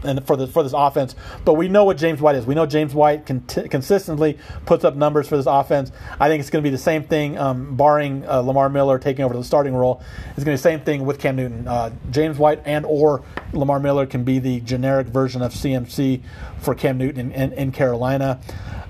and 0.04 0.26
for 0.26 0.36
this 0.36 0.52
for 0.52 0.64
this 0.64 0.74
offense. 0.76 1.16
But 1.46 1.54
we 1.54 1.68
know 1.68 1.84
what 1.86 1.98
James 1.98 2.22
White 2.22 2.36
is. 2.36 2.46
We 2.46 2.56
know 2.56 2.66
James 2.66 2.94
White 2.94 3.26
consistently 3.26 4.38
puts 4.66 4.84
up 4.84 4.96
numbers 4.96 5.28
for 5.28 5.38
this 5.38 5.46
offense. 5.46 5.92
I 6.20 6.28
think 6.28 6.40
it's 6.40 6.50
going 6.50 6.64
to 6.64 6.68
be 6.68 6.72
the 6.72 6.82
same 6.82 7.04
thing, 7.04 7.38
um, 7.38 7.76
barring 7.76 8.28
uh, 8.28 8.40
Lamar 8.40 8.70
Miller 8.70 9.00
taking 9.00 9.26
over 9.26 9.36
the 9.36 9.44
starting 9.44 9.74
role. 9.74 10.02
It's 10.36 10.44
going 10.44 10.46
to 10.46 10.52
be 10.52 10.56
the 10.56 10.58
same 10.58 10.82
thing 10.82 11.06
with 11.06 11.20
Cam 11.20 11.36
Newton. 11.36 11.68
Uh, 11.68 11.92
James 12.10 12.38
White 12.38 12.62
and 12.66 12.86
or 12.86 13.24
Lamar 13.54 13.80
Miller 13.80 14.06
can 14.06 14.24
be 14.24 14.40
the 14.40 14.60
generic 14.62 15.08
version 15.08 15.42
of 15.42 15.54
CMC 15.54 16.22
for 16.60 16.76
Cam 16.76 16.98
Newton 16.98 17.32
in, 17.32 17.52
in, 17.52 17.54
in 17.54 17.72
Carolina. 17.72 18.40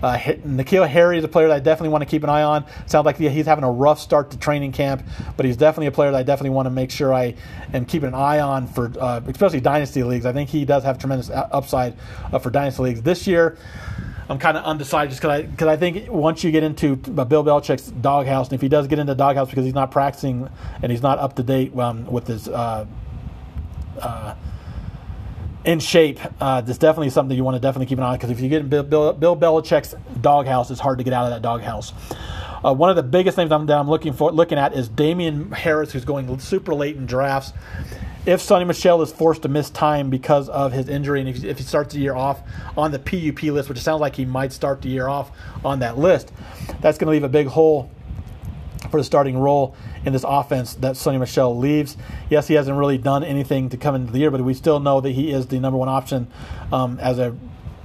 Uh, 0.02 0.18
N'Keal 0.18 0.88
Harry 0.88 1.18
is 1.18 1.24
a 1.24 1.28
player 1.28 1.48
that 1.48 1.56
I 1.56 1.60
definitely 1.60 1.90
want 1.90 2.02
to 2.02 2.10
keep 2.10 2.24
an 2.24 2.30
eye 2.30 2.44
on. 2.44 2.66
Sounds 2.88 3.06
like 3.06 3.18
he's 3.18 3.46
having 3.46 3.64
a 3.64 3.72
rough 3.72 4.00
start 4.00 4.32
to 4.32 4.38
training 4.38 4.72
camp, 4.72 5.04
but 5.38 5.46
he's 5.46 5.58
definitely 5.58 5.88
a 5.88 5.92
player 5.92 6.12
that 6.12 6.18
I 6.18 6.24
definitely 6.24 6.52
want 6.52 6.66
to 6.66 6.72
make 6.72 6.90
sure 6.90 7.14
I 7.14 7.36
am 7.74 7.86
keeping 7.86 8.08
an 8.08 8.16
eye 8.16 8.40
on 8.40 8.68
for, 8.68 8.92
uh, 9.00 9.22
especially 9.28 9.62
dynasty 9.62 10.04
leagues. 10.04 10.26
I 10.26 10.34
think 10.34 10.50
he 10.50 10.66
does 10.66 10.84
have 10.84 10.98
tremendous 10.98 11.30
upside 11.30 11.96
uh, 12.32 12.40
for 12.40 12.50
dynasty 12.50 12.82
leagues 12.84 13.02
this 13.04 13.28
year. 13.28 13.58
I'm 14.30 14.40
kind 14.40 14.56
of 14.56 14.64
undecided 14.64 15.10
just 15.10 15.22
because 15.22 15.68
I 15.68 15.72
I 15.72 15.76
think 15.76 16.10
once 16.10 16.42
you 16.42 16.52
get 16.52 16.64
into 16.64 16.96
Bill 16.96 17.44
Belichick's 17.44 17.92
doghouse, 17.92 18.48
and 18.48 18.54
if 18.54 18.62
he 18.62 18.70
does 18.70 18.88
get 18.88 18.98
into 18.98 19.14
doghouse 19.14 19.50
because 19.50 19.66
he's 19.66 19.74
not 19.74 19.92
practicing 19.92 20.48
and 20.82 20.90
he's 20.90 21.02
not 21.02 21.20
up 21.20 21.36
to 21.36 21.44
date 21.44 21.78
um, 21.78 22.06
with 22.06 22.28
his 22.28 22.48
uh, 22.48 22.86
uh, 24.00 24.36
in 25.64 25.80
shape, 25.80 26.20
uh, 26.40 26.62
that's 26.62 26.78
definitely 26.78 27.10
something 27.10 27.38
you 27.38 27.44
want 27.44 27.56
to 27.56 27.60
definitely 27.60 27.86
keep 27.86 27.98
an 27.98 28.04
eye 28.04 28.10
on 28.10 28.16
because 28.16 28.32
if 28.32 28.40
you 28.40 28.50
get 28.50 28.62
in 28.62 28.70
Bill, 28.70 28.84
Bill, 28.84 29.36
Belichick's 29.36 29.96
doghouse, 30.20 30.72
it's 30.72 30.80
hard 30.80 30.98
to 30.98 31.04
get 31.04 31.14
out 31.14 31.26
of 31.26 31.32
that 31.32 31.42
doghouse. 31.42 31.94
Uh, 32.64 32.74
one 32.74 32.90
of 32.90 32.96
the 32.96 33.04
biggest 33.04 33.36
things 33.36 33.52
I'm, 33.52 33.66
that 33.68 33.78
I'm 33.78 33.90
looking 33.90 34.14
for, 34.14 34.32
looking 34.32 34.58
at, 34.58 34.74
is 34.74 34.88
Damien 34.88 35.52
Harris, 35.52 35.92
who's 35.92 36.06
going 36.06 36.40
super 36.40 36.74
late 36.74 36.96
in 36.96 37.06
drafts. 37.06 37.54
If 38.26 38.40
Sony 38.40 38.68
Michel 38.68 39.02
is 39.02 39.12
forced 39.12 39.42
to 39.44 39.50
miss 39.50 39.72
time 39.72 40.12
because 40.12 40.48
of 40.50 40.72
his 40.72 40.88
injury, 40.88 41.22
and 41.22 41.30
if, 41.30 41.44
if 41.44 41.58
he 41.58 41.64
starts 41.64 41.94
the 41.94 42.00
year 42.00 42.16
off 42.16 42.42
on 42.78 42.92
the 42.92 43.00
PUP 43.00 43.44
list, 43.44 43.68
which 43.68 43.80
sounds 43.80 44.00
like 44.00 44.16
he 44.16 44.26
might 44.26 44.54
start 44.54 44.84
the 44.84 44.90
year 44.90 45.08
off 45.08 45.32
on 45.66 45.80
that 45.80 45.98
list, 45.98 46.32
that's 46.82 47.00
going 47.00 47.08
to 47.08 47.12
leave 47.12 47.24
a 47.24 47.30
big 47.30 47.48
hole 47.48 47.90
for 48.92 49.00
the 49.00 49.04
starting 49.04 49.38
role 49.38 49.76
in 50.06 50.14
this 50.14 50.26
offense 50.28 50.76
that 50.76 50.96
Sony 50.96 51.20
Michel 51.20 51.58
leaves. 51.58 51.98
Yes, 52.30 52.48
he 52.48 52.56
hasn't 52.56 52.78
really 52.78 52.98
done 52.98 53.24
anything 53.24 53.70
to 53.70 53.78
come 53.78 53.96
into 53.96 54.12
the 54.12 54.20
year, 54.20 54.32
but 54.32 54.42
we 54.42 54.54
still 54.54 54.80
know 54.80 55.02
that 55.02 55.12
he 55.12 55.32
is 55.32 55.48
the 55.48 55.60
number 55.60 55.78
one 55.78 55.90
option 55.90 56.28
um, 56.72 57.00
as 57.00 57.20
a 57.20 57.36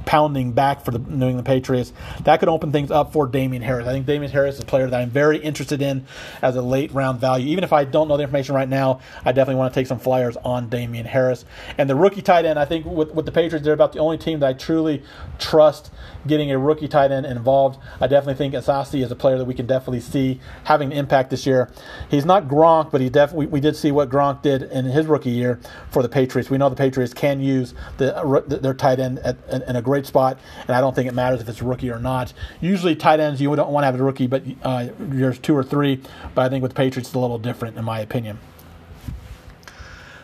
pounding 0.06 0.52
back 0.52 0.84
for 0.84 0.90
the 0.90 0.98
New 0.98 1.26
England 1.26 1.46
Patriots. 1.46 1.92
That 2.24 2.40
could 2.40 2.48
open 2.48 2.72
things 2.72 2.90
up 2.90 3.12
for 3.12 3.26
Damien 3.26 3.62
Harris. 3.62 3.86
I 3.86 3.92
think 3.92 4.06
Damien 4.06 4.32
Harris 4.32 4.56
is 4.56 4.62
a 4.62 4.66
player 4.66 4.88
that 4.88 5.00
I'm 5.00 5.10
very 5.10 5.38
interested 5.38 5.82
in 5.82 6.06
as 6.40 6.56
a 6.56 6.62
late 6.62 6.92
round 6.92 7.20
value. 7.20 7.48
Even 7.48 7.64
if 7.64 7.72
I 7.72 7.84
don't 7.84 8.08
know 8.08 8.16
the 8.16 8.22
information 8.22 8.54
right 8.54 8.68
now, 8.68 9.00
I 9.24 9.32
definitely 9.32 9.56
want 9.56 9.74
to 9.74 9.80
take 9.80 9.86
some 9.86 9.98
flyers 9.98 10.36
on 10.38 10.68
Damien 10.68 11.06
Harris. 11.06 11.44
And 11.78 11.88
the 11.88 11.94
rookie 11.94 12.22
tight 12.22 12.44
end, 12.44 12.58
I 12.58 12.64
think 12.64 12.86
with, 12.86 13.12
with 13.12 13.26
the 13.26 13.32
Patriots, 13.32 13.64
they're 13.64 13.74
about 13.74 13.92
the 13.92 13.98
only 13.98 14.18
team 14.18 14.40
that 14.40 14.46
I 14.46 14.52
truly 14.54 15.02
trust 15.38 15.90
getting 16.26 16.50
a 16.50 16.58
rookie 16.58 16.88
tight 16.88 17.12
end 17.12 17.26
involved. 17.26 17.78
I 18.00 18.06
definitely 18.06 18.34
think 18.34 18.54
Asiasi 18.54 19.04
is 19.04 19.10
a 19.10 19.16
player 19.16 19.38
that 19.38 19.44
we 19.44 19.54
can 19.54 19.66
definitely 19.66 20.00
see 20.00 20.40
having 20.64 20.92
an 20.92 20.98
impact 20.98 21.30
this 21.30 21.46
year. 21.46 21.70
He's 22.10 22.24
not 22.24 22.48
Gronk, 22.48 22.90
but 22.90 23.00
he 23.00 23.08
definitely 23.08 23.36
we, 23.36 23.46
we 23.46 23.60
did 23.60 23.76
see 23.76 23.92
what 23.92 24.08
Gronk 24.08 24.42
did 24.42 24.62
in 24.62 24.86
his 24.86 25.06
rookie 25.06 25.30
year 25.30 25.60
for 25.90 26.02
the 26.02 26.08
Patriots. 26.08 26.50
We 26.50 26.58
know 26.58 26.68
the 26.68 26.76
Patriots 26.76 27.14
can 27.14 27.40
use 27.40 27.74
the, 27.98 28.58
their 28.62 28.74
tight 28.74 28.98
end 28.98 29.18
at, 29.20 29.36
in 29.48 29.76
a 29.76 29.82
great 29.82 29.95
spot, 30.04 30.38
and 30.66 30.76
I 30.76 30.80
don't 30.80 30.94
think 30.94 31.08
it 31.08 31.14
matters 31.14 31.40
if 31.40 31.48
it's 31.48 31.62
a 31.62 31.64
rookie 31.64 31.90
or 31.90 31.98
not. 31.98 32.32
Usually, 32.60 32.94
tight 32.94 33.20
ends 33.20 33.40
you 33.40 33.54
don't 33.56 33.70
want 33.70 33.84
to 33.84 33.86
have 33.86 33.98
a 33.98 34.02
rookie, 34.02 34.26
but 34.26 34.42
uh, 34.62 34.88
there's 34.98 35.38
two 35.38 35.56
or 35.56 35.62
three. 35.62 36.02
But 36.34 36.44
I 36.44 36.48
think 36.48 36.62
with 36.62 36.74
Patriots, 36.74 37.08
it's 37.08 37.14
a 37.14 37.18
little 37.18 37.38
different 37.38 37.78
in 37.78 37.84
my 37.84 38.00
opinion 38.00 38.38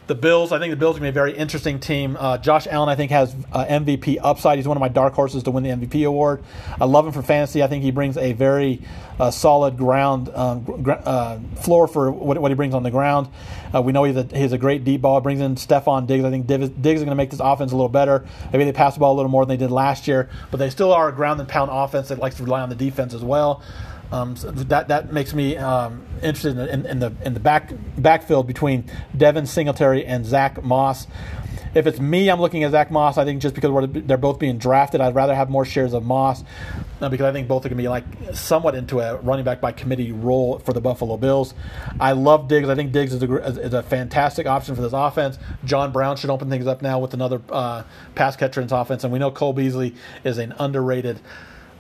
the 0.07 0.15
Bills. 0.15 0.53
I 0.53 0.59
think 0.59 0.73
the 0.73 0.77
Bills 0.77 0.97
are 0.97 1.01
going 1.01 1.13
to 1.13 1.13
be 1.13 1.21
a 1.21 1.23
very 1.23 1.37
interesting 1.37 1.79
team. 1.79 2.17
Uh, 2.19 2.39
Josh 2.39 2.67
Allen, 2.67 2.89
I 2.89 2.97
think, 2.97 3.11
has 3.13 3.35
uh, 3.53 3.65
MVP 3.65 4.19
upside. 4.21 4.59
He's 4.59 4.67
one 4.67 4.77
of 4.77 4.81
my 4.81 4.89
dark 4.89 5.15
horses 5.15 5.45
to 5.45 5.51
win 5.51 5.63
the 5.63 5.71
MVP 5.71 6.07
award. 6.07 6.43
I 6.81 6.87
love 6.87 7.07
him 7.07 7.13
for 7.13 7.23
fantasy. 7.23 7.63
I 7.63 7.69
think 7.69 7.85
he 7.85 7.91
brings 7.93 8.17
a 8.17 8.33
very 8.33 8.83
uh, 9.21 9.31
solid 9.31 9.77
ground 9.77 10.29
um, 10.35 10.65
gr- 10.83 10.93
uh, 10.93 11.39
floor 11.57 11.87
for 11.87 12.11
what, 12.11 12.39
what, 12.39 12.51
he 12.51 12.55
brings 12.55 12.75
on 12.75 12.83
the 12.83 12.91
ground. 12.91 13.29
Uh, 13.75 13.81
we 13.81 13.93
know 13.93 14.05
he's 14.05 14.17
a, 14.17 14.25
he's 14.25 14.53
a 14.53 14.59
great 14.59 14.85
deep 14.85 15.03
ball. 15.03 15.21
Brings 15.21 15.41
in 15.41 15.55
Stefon 15.55 16.07
Diggs. 16.07 16.25
I 16.25 16.31
think 16.31 16.47
Diggs, 16.47 16.69
Diggs 16.71 17.01
is 17.01 17.05
going 17.05 17.11
to 17.11 17.15
make 17.15 17.31
this 17.31 17.41
offense 17.41 17.73
a 17.73 17.77
little 17.77 17.89
better. 17.89 18.27
Maybe 18.53 18.65
they 18.65 18.73
pass 18.73 18.95
the 18.95 19.01
ball 19.01 19.15
a 19.15 19.17
little 19.17 19.31
more 19.31 19.47
than 19.47 19.57
they 19.57 19.65
did 19.65 19.71
last 19.71 20.09
year, 20.09 20.29
but 20.51 20.57
they 20.57 20.71
still 20.71 20.93
are 20.93 21.09
a 21.09 21.13
ground 21.13 21.39
and 21.41 21.49
pound 21.49 21.71
offense 21.73 22.09
that 22.09 22.19
likes 22.19 22.37
to 22.37 22.45
rely 22.45 22.61
on 22.61 22.69
the 22.69 22.75
defense 22.75 23.15
as 23.15 23.23
well. 23.23 23.63
Um, 24.13 24.37
so 24.37 24.51
that 24.51 24.89
that 24.89 25.13
makes 25.13 25.33
me 25.33 25.57
um, 25.57 26.05
interested 26.23 26.59
in 26.59 26.69
in, 26.69 26.87
in, 26.87 26.99
the 27.01 27.13
in 27.25 27.35
the 27.35 27.41
back 27.41 27.73
backfield 27.97 28.47
between 28.47 28.85
Devin 29.17 29.47
Singletary 29.47 30.05
and 30.05 30.27
Zach 30.27 30.63
Moss. 30.63 31.07
If 31.75 31.87
it's 31.87 31.99
me, 31.99 32.29
I'm 32.31 32.39
looking 32.39 32.65
at 32.65 32.73
Zach 32.73 32.91
Moss. 32.91 33.17
I 33.17 33.25
think 33.25 33.41
just 33.41 33.55
because 33.55 33.89
they're 34.07 34.19
both 34.19 34.39
being 34.39 34.59
drafted, 34.59 35.01
I'd 35.01 35.15
rather 35.15 35.35
have 35.35 35.49
more 35.49 35.65
shares 35.65 35.95
of 35.95 36.05
Moss 36.05 36.45
uh, 37.01 37.09
because 37.09 37.25
I 37.25 37.33
think 37.33 37.49
both 37.49 37.65
are 37.65 37.71
going 37.71 37.79
to 37.79 37.83
be 37.83 37.89
like 37.89 38.05
somewhat 38.35 38.75
into 38.75 39.01
a 39.01 39.17
running 39.17 39.47
back 39.47 39.63
by 39.63 39.73
committee 39.73 40.13
role 40.13 40.59
for 40.59 40.75
the 40.75 40.83
Buffalo 40.83 41.17
Bills. 41.17 41.55
I 41.99 42.13
love 42.13 42.49
Diggs. 42.49 42.69
I 42.69 42.75
think 42.75 42.93
Diggs 42.93 43.15
is 43.15 43.23
a, 43.23 43.35
is 43.37 43.73
a 43.73 43.83
fantastic 43.83 44.47
option 44.47 44.77
for 44.77 44.83
this 44.83 44.93
offense. 44.93 45.39
John 45.65 45.93
Brown 45.93 46.17
should 46.19 46.29
open 46.29 46.51
things 46.51 46.67
up 46.67 46.83
now 46.83 46.99
with 46.99 47.15
another 47.15 47.41
uh, 47.49 47.85
pass 48.15 48.37
catcher 48.37 48.61
in 48.61 48.71
offense, 48.71 49.05
and 49.05 49.13
we 49.13 49.19
know 49.19 49.31
Cole 49.31 49.55
Beasley 49.55 49.95
is 50.25 50.37
an 50.37 50.55
underrated 50.59 51.21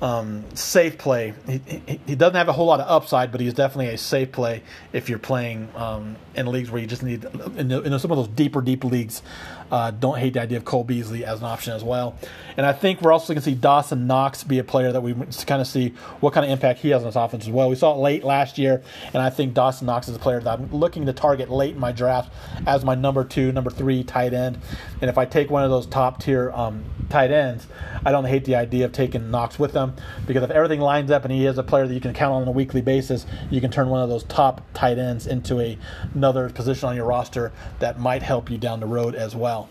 um, 0.02 0.44
safe 0.54 0.99
play. 0.99 1.32
He, 1.47 1.61
he, 1.64 2.00
he, 2.09 2.14
doesn't 2.16 2.35
have 2.35 2.49
a 2.49 2.52
whole 2.52 2.66
lot 2.66 2.80
of 2.80 2.88
upside, 2.88 3.30
but 3.30 3.40
he's 3.40 3.54
definitely 3.54 3.94
a 3.94 3.99
safe 3.99 4.32
play 4.32 4.64
if 4.92 5.09
you're 5.09 5.21
playing 5.21 5.68
um, 5.76 6.16
in 6.35 6.49
leagues 6.49 6.73
where 6.73 6.82
you 6.82 6.88
just 6.88 7.04
need 7.04 7.25
in, 7.56 7.68
the, 7.68 7.82
in 7.82 7.97
some 8.00 8.11
of 8.11 8.16
those 8.16 8.26
deeper, 8.26 8.61
deep 8.61 8.82
leagues. 8.82 9.23
Uh, 9.71 9.90
don't 9.92 10.18
hate 10.18 10.35
the 10.35 10.40
idea 10.40 10.59
of 10.59 10.64
Cole 10.66 10.85
Beasley 10.85 11.25
as 11.25 11.38
an 11.38 11.47
option 11.47 11.73
as 11.73 11.85
well. 11.85 12.18
And 12.56 12.66
I 12.66 12.73
think 12.75 13.00
we're 13.00 13.12
also 13.12 13.28
going 13.32 13.42
to 13.42 13.44
see 13.44 13.54
Dawson 13.54 14.06
Knox 14.06 14.44
be 14.44 14.59
a 14.59 14.64
player 14.64 14.92
that 14.92 15.00
we 15.02 15.14
kind 15.47 15.62
of 15.62 15.66
see 15.66 15.90
what 16.21 16.35
kind 16.35 16.44
of 16.44 16.50
impact 16.50 16.80
he 16.80 16.90
has 16.90 17.02
on 17.02 17.09
this 17.09 17.16
offense 17.16 17.44
as 17.44 17.50
well. 17.50 17.71
We 17.71 17.76
saw 17.76 17.94
it 17.94 17.99
late 17.99 18.25
last 18.25 18.59
year, 18.59 18.82
and 19.14 19.23
I 19.23 19.30
think 19.30 19.54
Dawson 19.54 19.87
Knox 19.87 20.09
is 20.09 20.16
a 20.16 20.18
player 20.18 20.40
that 20.40 20.59
I'm 20.59 20.71
looking 20.73 21.06
to 21.06 21.12
target 21.14 21.49
late 21.49 21.75
in 21.75 21.80
my 21.80 21.92
draft 21.92 22.30
as 22.66 22.85
my 22.85 22.97
number 22.97 23.25
two, 23.25 23.50
number 23.52 23.71
three 23.71 24.02
tight 24.04 24.35
end. 24.35 24.59
And 25.00 25.09
if 25.09 25.16
I 25.16 25.25
take 25.25 25.49
one 25.49 25.62
of 25.62 25.71
those 25.71 25.87
top 25.87 26.21
tier 26.21 26.50
um, 26.50 26.85
tight 27.09 27.30
ends, 27.30 27.66
I 28.04 28.11
don't 28.11 28.26
hate 28.26 28.44
the 28.44 28.56
idea 28.56 28.85
of 28.85 28.92
taking 28.92 29.30
Knox 29.30 29.59
with 29.59 29.73
them 29.73 29.91
because 30.26 30.42
if 30.42 30.50
everything 30.50 30.80
lines 30.80 31.11
up 31.11 31.25
and 31.25 31.32
he 31.32 31.46
is 31.46 31.58
a 31.58 31.62
player 31.62 31.87
that 31.87 31.94
you 31.94 32.00
can 32.00 32.12
count 32.12 32.34
on 32.34 32.42
on 32.42 32.49
a 32.49 32.52
weekly 32.52 32.80
basis, 32.80 33.26
you 33.50 33.61
can 33.61 33.70
turn 33.70 33.88
one 33.88 34.02
of 34.02 34.08
those 34.08 34.25
top 34.25 34.61
tight 34.75 34.99
ends 34.99 35.26
into 35.26 35.61
a, 35.61 35.78
another 36.14 36.50
position 36.50 36.88
on 36.88 36.96
your 36.96 37.06
roster 37.06 37.52
that 37.78 37.99
might 37.99 38.22
help 38.22 38.50
you 38.50 38.58
down 38.58 38.80
the 38.80 38.87
road 38.87 39.14
as 39.14 39.34
well. 39.34 39.68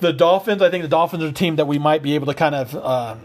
The 0.00 0.12
Dolphins, 0.12 0.62
I 0.62 0.70
think 0.70 0.82
the 0.82 0.88
Dolphins 0.88 1.24
are 1.24 1.28
a 1.28 1.32
team 1.32 1.56
that 1.56 1.66
we 1.66 1.78
might 1.78 2.02
be 2.02 2.14
able 2.14 2.26
to 2.26 2.34
kind 2.34 2.54
of 2.54 2.74
uh, 2.76 3.16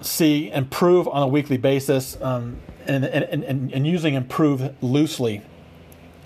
see 0.00 0.50
improve 0.50 1.08
on 1.08 1.22
a 1.22 1.28
weekly 1.28 1.56
basis, 1.56 2.20
um, 2.20 2.58
and, 2.86 3.04
and, 3.04 3.44
and, 3.44 3.72
and 3.72 3.86
using 3.86 4.14
improve 4.14 4.74
loosely. 4.82 5.42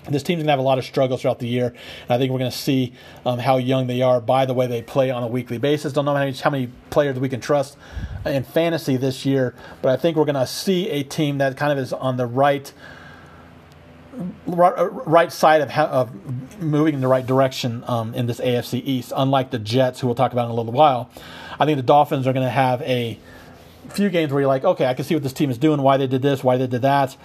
This 0.09 0.23
team's 0.23 0.39
going 0.39 0.47
to 0.47 0.51
have 0.51 0.59
a 0.59 0.63
lot 0.63 0.77
of 0.77 0.85
struggles 0.85 1.21
throughout 1.21 1.39
the 1.39 1.47
year. 1.47 1.67
And 1.67 2.11
I 2.11 2.17
think 2.17 2.31
we're 2.31 2.39
going 2.39 2.51
to 2.51 2.57
see 2.57 2.93
um, 3.25 3.39
how 3.39 3.57
young 3.57 3.87
they 3.87 4.01
are 4.01 4.19
by 4.19 4.45
the 4.45 4.53
way 4.53 4.67
they 4.67 4.81
play 4.81 5.11
on 5.11 5.23
a 5.23 5.27
weekly 5.27 5.57
basis. 5.57 5.93
Don't 5.93 6.05
know 6.05 6.13
how 6.13 6.19
many, 6.19 6.33
how 6.33 6.49
many 6.49 6.69
players 6.89 7.19
we 7.19 7.29
can 7.29 7.39
trust 7.39 7.77
in 8.25 8.43
fantasy 8.43 8.97
this 8.97 9.25
year, 9.25 9.55
but 9.81 9.91
I 9.91 9.97
think 9.97 10.17
we're 10.17 10.25
going 10.25 10.35
to 10.35 10.47
see 10.47 10.89
a 10.89 11.03
team 11.03 11.37
that 11.37 11.57
kind 11.57 11.71
of 11.71 11.77
is 11.77 11.93
on 11.93 12.17
the 12.17 12.25
right 12.25 12.71
right 14.45 15.31
side 15.31 15.61
of, 15.61 15.71
of 15.71 16.61
moving 16.61 16.93
in 16.93 17.01
the 17.01 17.07
right 17.07 17.25
direction 17.25 17.83
um, 17.87 18.13
in 18.13 18.27
this 18.27 18.39
AFC 18.39 18.81
East. 18.85 19.11
Unlike 19.15 19.51
the 19.51 19.57
Jets, 19.57 19.99
who 19.99 20.07
we'll 20.07 20.15
talk 20.15 20.33
about 20.33 20.45
in 20.45 20.51
a 20.51 20.53
little 20.53 20.71
while, 20.71 21.09
I 21.59 21.65
think 21.65 21.77
the 21.77 21.83
Dolphins 21.83 22.27
are 22.27 22.33
going 22.33 22.45
to 22.45 22.51
have 22.51 22.81
a 22.83 23.17
few 23.89 24.09
games 24.09 24.31
where 24.31 24.41
you're 24.41 24.47
like, 24.47 24.63
okay, 24.63 24.85
I 24.85 24.93
can 24.93 25.05
see 25.05 25.15
what 25.15 25.23
this 25.23 25.33
team 25.33 25.49
is 25.49 25.57
doing, 25.57 25.81
why 25.81 25.97
they 25.97 26.07
did 26.07 26.21
this, 26.21 26.43
why 26.43 26.57
they 26.57 26.67
did 26.67 26.83
that. 26.83 27.17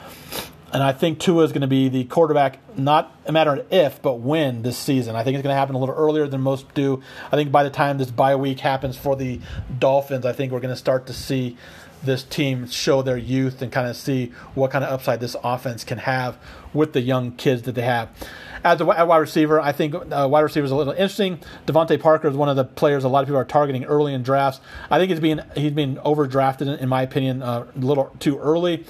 And 0.73 0.83
I 0.83 0.93
think 0.93 1.19
Tua 1.19 1.45
is 1.45 1.53
going 1.53 1.63
to 1.63 1.67
be 1.67 1.89
the 1.89 2.05
quarterback, 2.05 2.59
not 2.77 3.17
a 3.25 3.33
matter 3.33 3.55
of 3.55 3.73
if, 3.73 4.03
but 4.03 4.15
when 4.15 4.63
this 4.63 4.77
season. 4.77 5.17
I 5.17 5.25
think 5.25 5.37
it's 5.37 5.43
going 5.43 5.55
to 5.55 5.59
happen 5.59 5.75
a 5.75 5.79
little 5.79 5.95
earlier 5.95 6.27
than 6.27 6.43
most 6.43 6.73
do. 6.75 7.03
I 7.33 7.37
think 7.37 7.51
by 7.51 7.65
the 7.65 7.71
time 7.71 7.97
this 7.97 8.11
bye 8.11 8.37
week 8.37 8.61
happens 8.61 8.97
for 8.97 9.17
the 9.17 9.41
Dolphins, 9.79 10.27
I 10.27 10.33
think 10.33 10.53
we're 10.53 10.61
going 10.61 10.75
to 10.75 10.77
start 10.77 11.07
to 11.07 11.15
see 11.15 11.57
this 12.03 12.23
team 12.23 12.67
show 12.69 13.03
their 13.03 13.17
youth 13.17 13.63
and 13.63 13.73
kind 13.73 13.89
of 13.89 13.97
see 13.97 14.27
what 14.55 14.71
kind 14.71 14.85
of 14.85 14.93
upside 14.93 15.21
this 15.21 15.37
offense 15.43 15.85
can 15.85 15.99
have 15.99 16.37
with 16.73 16.93
the 16.93 17.01
young 17.01 17.33
kids 17.33 17.63
that 17.63 17.75
they 17.75 17.83
have. 17.83 18.09
As 18.65 18.81
a 18.81 18.85
wide 18.85 19.17
receiver, 19.17 19.61
I 19.61 19.73
think 19.73 19.95
uh, 19.95 20.29
wide 20.31 20.41
receiver 20.41 20.65
is 20.65 20.71
a 20.71 20.77
little 20.77 20.93
interesting. 20.93 21.41
DeVante 21.67 22.01
Parker 22.01 22.29
is 22.29 22.37
one 22.37 22.49
of 22.49 22.57
the 22.57 22.65
players 22.65 23.05
a 23.05 23.09
lot 23.09 23.21
of 23.21 23.27
people 23.27 23.41
are 23.41 23.45
targeting 23.45 23.85
early 23.85 24.13
in 24.13 24.23
drafts. 24.23 24.61
I 24.91 24.99
think 24.99 25.11
he's 25.11 25.21
being 25.21 25.41
he's 25.55 25.73
being 25.73 25.97
overdrafted 25.97 26.79
in 26.79 26.89
my 26.89 27.03
opinion 27.03 27.43
uh, 27.43 27.67
a 27.75 27.79
little 27.79 28.15
too 28.19 28.39
early. 28.39 28.85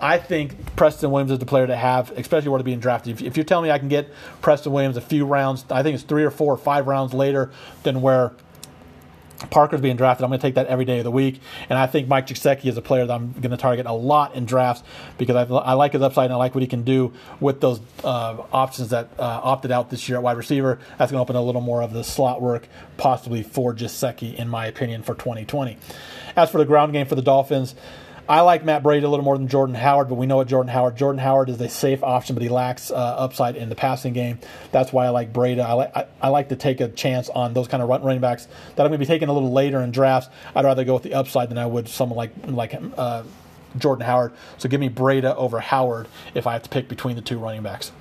I 0.00 0.18
think 0.18 0.76
Preston 0.76 1.10
Williams 1.10 1.32
is 1.32 1.38
the 1.38 1.46
player 1.46 1.66
to 1.66 1.76
have, 1.76 2.10
especially 2.12 2.50
where 2.50 2.58
to 2.58 2.64
being 2.64 2.80
drafted. 2.80 3.14
If, 3.14 3.22
if 3.22 3.36
you're 3.36 3.44
telling 3.44 3.64
me 3.64 3.70
I 3.70 3.78
can 3.78 3.88
get 3.88 4.12
Preston 4.40 4.72
Williams 4.72 4.96
a 4.96 5.00
few 5.00 5.26
rounds, 5.26 5.64
I 5.70 5.82
think 5.82 5.94
it's 5.94 6.04
three 6.04 6.24
or 6.24 6.30
four 6.30 6.52
or 6.52 6.58
five 6.58 6.86
rounds 6.86 7.14
later 7.14 7.50
than 7.82 8.00
where 8.00 8.32
Parker's 9.50 9.80
being 9.80 9.96
drafted. 9.96 10.24
I'm 10.24 10.30
going 10.30 10.40
to 10.40 10.46
take 10.46 10.56
that 10.56 10.66
every 10.66 10.84
day 10.84 10.98
of 10.98 11.04
the 11.04 11.10
week. 11.10 11.40
And 11.68 11.78
I 11.78 11.86
think 11.86 12.08
Mike 12.08 12.26
Gesicki 12.26 12.66
is 12.66 12.76
a 12.76 12.82
player 12.82 13.06
that 13.06 13.12
I'm 13.12 13.32
going 13.32 13.50
to 13.50 13.56
target 13.56 13.86
a 13.86 13.92
lot 13.92 14.34
in 14.34 14.46
drafts 14.46 14.82
because 15.16 15.36
I, 15.36 15.54
I 15.54 15.74
like 15.74 15.92
his 15.92 16.02
upside 16.02 16.26
and 16.26 16.34
I 16.34 16.36
like 16.36 16.54
what 16.54 16.62
he 16.62 16.66
can 16.66 16.82
do 16.82 17.12
with 17.38 17.60
those 17.60 17.80
uh, 18.02 18.42
options 18.52 18.90
that 18.90 19.08
uh, 19.18 19.40
opted 19.42 19.70
out 19.70 19.90
this 19.90 20.08
year 20.08 20.18
at 20.18 20.24
wide 20.24 20.36
receiver. 20.36 20.80
That's 20.98 21.12
going 21.12 21.18
to 21.18 21.22
open 21.22 21.36
a 21.36 21.42
little 21.42 21.60
more 21.60 21.82
of 21.82 21.92
the 21.92 22.02
slot 22.02 22.42
work, 22.42 22.68
possibly 22.96 23.42
for 23.42 23.74
Gesicki, 23.74 24.34
in 24.34 24.48
my 24.48 24.66
opinion, 24.66 25.02
for 25.02 25.14
2020. 25.14 25.76
As 26.36 26.50
for 26.50 26.58
the 26.58 26.64
ground 26.64 26.92
game 26.92 27.06
for 27.06 27.14
the 27.14 27.22
Dolphins, 27.22 27.74
I 28.28 28.42
like 28.42 28.62
Matt 28.62 28.82
Breida 28.82 29.04
a 29.04 29.08
little 29.08 29.24
more 29.24 29.38
than 29.38 29.48
Jordan 29.48 29.74
Howard, 29.74 30.10
but 30.10 30.16
we 30.16 30.26
know 30.26 30.36
what 30.36 30.48
Jordan 30.48 30.68
Howard. 30.68 30.96
Jordan 30.96 31.18
Howard 31.18 31.48
is 31.48 31.58
a 31.62 31.68
safe 31.68 32.02
option, 32.02 32.34
but 32.34 32.42
he 32.42 32.50
lacks 32.50 32.90
uh, 32.90 32.94
upside 32.94 33.56
in 33.56 33.70
the 33.70 33.74
passing 33.74 34.12
game. 34.12 34.38
That's 34.70 34.92
why 34.92 35.06
I 35.06 35.08
like 35.08 35.32
Breida. 35.32 35.60
I 35.60 35.72
like 35.72 35.96
I, 35.96 36.06
I, 36.20 36.28
like 36.28 36.50
to 36.50 36.56
take 36.56 36.82
a 36.82 36.88
chance 36.88 37.30
on 37.30 37.54
those 37.54 37.68
kind 37.68 37.82
of 37.82 37.88
running 37.88 38.20
backs 38.20 38.46
that 38.76 38.82
I'm 38.84 38.90
going 38.90 38.92
to 38.92 38.98
be 38.98 39.06
taking 39.06 39.30
a 39.30 39.32
little 39.32 39.52
later 39.52 39.80
in 39.80 39.92
drafts. 39.92 40.28
I'd 40.54 40.66
rather 40.66 40.84
go 40.84 40.92
with 40.92 41.04
the 41.04 41.14
upside 41.14 41.48
than 41.48 41.56
I 41.56 41.64
would 41.64 41.88
someone 41.88 42.18
like 42.18 42.32
like 42.46 42.78
uh, 42.98 43.22
Jordan 43.78 44.04
Howard. 44.04 44.34
So 44.58 44.68
give 44.68 44.80
me 44.80 44.90
Breida 44.90 45.34
over 45.36 45.60
Howard 45.60 46.06
if 46.34 46.46
I 46.46 46.52
have 46.52 46.64
to 46.64 46.68
pick 46.68 46.86
between 46.86 47.16
the 47.16 47.22
two 47.22 47.38
running 47.38 47.62
backs. 47.62 47.92